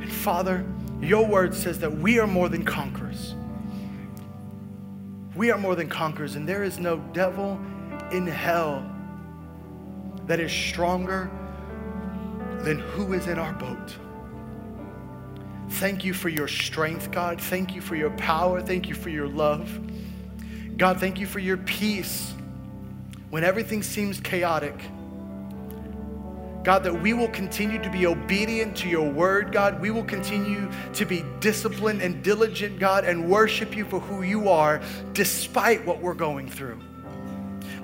And 0.00 0.10
Father, 0.10 0.64
your 1.02 1.26
word 1.26 1.54
says 1.54 1.80
that 1.80 1.92
we 1.92 2.18
are 2.18 2.26
more 2.26 2.48
than 2.48 2.64
conquerors. 2.64 3.34
We 5.34 5.50
are 5.50 5.58
more 5.58 5.74
than 5.74 5.88
conquerors, 5.88 6.36
and 6.36 6.48
there 6.48 6.62
is 6.62 6.78
no 6.78 6.98
devil 7.12 7.60
in 8.12 8.26
hell 8.26 8.88
that 10.26 10.38
is 10.40 10.52
stronger 10.52 11.30
than 12.60 12.78
who 12.78 13.12
is 13.12 13.26
in 13.26 13.38
our 13.38 13.52
boat. 13.54 13.96
Thank 15.70 16.04
you 16.04 16.14
for 16.14 16.28
your 16.28 16.48
strength, 16.48 17.10
God. 17.10 17.40
Thank 17.40 17.74
you 17.74 17.80
for 17.80 17.96
your 17.96 18.10
power. 18.10 18.60
Thank 18.60 18.88
you 18.88 18.94
for 18.94 19.08
your 19.08 19.26
love. 19.26 19.80
God, 20.76 21.00
thank 21.00 21.18
you 21.18 21.26
for 21.26 21.38
your 21.38 21.56
peace 21.56 22.32
when 23.30 23.42
everything 23.42 23.82
seems 23.82 24.20
chaotic. 24.20 24.78
God, 26.64 26.84
that 26.84 27.02
we 27.02 27.12
will 27.12 27.28
continue 27.28 27.82
to 27.82 27.90
be 27.90 28.06
obedient 28.06 28.76
to 28.78 28.88
your 28.88 29.10
word, 29.10 29.50
God. 29.50 29.80
We 29.80 29.90
will 29.90 30.04
continue 30.04 30.70
to 30.94 31.04
be 31.04 31.24
disciplined 31.40 32.02
and 32.02 32.22
diligent, 32.22 32.78
God, 32.78 33.04
and 33.04 33.28
worship 33.28 33.76
you 33.76 33.84
for 33.84 33.98
who 33.98 34.22
you 34.22 34.48
are 34.48 34.80
despite 35.12 35.84
what 35.84 36.00
we're 36.00 36.14
going 36.14 36.48
through. 36.48 36.78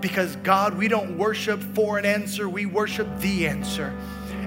Because, 0.00 0.36
God, 0.36 0.78
we 0.78 0.86
don't 0.86 1.18
worship 1.18 1.60
for 1.74 1.98
an 1.98 2.04
answer, 2.04 2.48
we 2.48 2.66
worship 2.66 3.08
the 3.18 3.48
answer. 3.48 3.92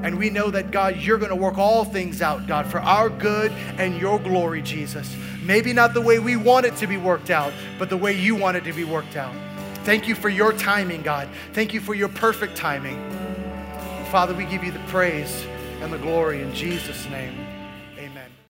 And 0.02 0.18
we 0.18 0.30
know 0.30 0.50
that, 0.50 0.72
God, 0.72 0.98
you're 0.98 1.18
going 1.18 1.30
to 1.30 1.36
work 1.36 1.58
all 1.58 1.84
things 1.84 2.22
out, 2.22 2.48
God, 2.48 2.66
for 2.66 2.80
our 2.80 3.10
good 3.10 3.52
and 3.78 4.00
your 4.00 4.18
glory, 4.18 4.62
Jesus. 4.62 5.14
Maybe 5.44 5.74
not 5.74 5.94
the 5.94 6.02
way 6.02 6.20
we 6.20 6.38
want 6.38 6.66
it 6.66 6.76
to 6.78 6.88
be 6.88 6.98
worked 6.98 7.30
out, 7.30 7.52
but 7.78 7.90
the 7.90 7.98
way 7.98 8.18
you 8.18 8.36
want 8.36 8.56
it 8.56 8.64
to 8.64 8.74
be 8.74 8.86
worked 8.86 9.18
out. 9.18 9.36
Thank 9.84 10.08
you 10.08 10.16
for 10.16 10.30
your 10.30 10.54
timing, 10.54 11.02
God. 11.02 11.28
Thank 11.54 11.74
you 11.74 11.82
for 11.82 11.94
your 11.94 12.10
perfect 12.10 12.56
timing. 12.56 12.98
Father, 14.12 14.34
we 14.34 14.44
give 14.44 14.62
you 14.62 14.74
the 14.74 14.80
praise 14.88 15.48
and 15.80 15.94
the 15.94 15.98
glory 15.98 16.42
in 16.42 16.54
Jesus' 16.54 17.10
name. 17.10 17.34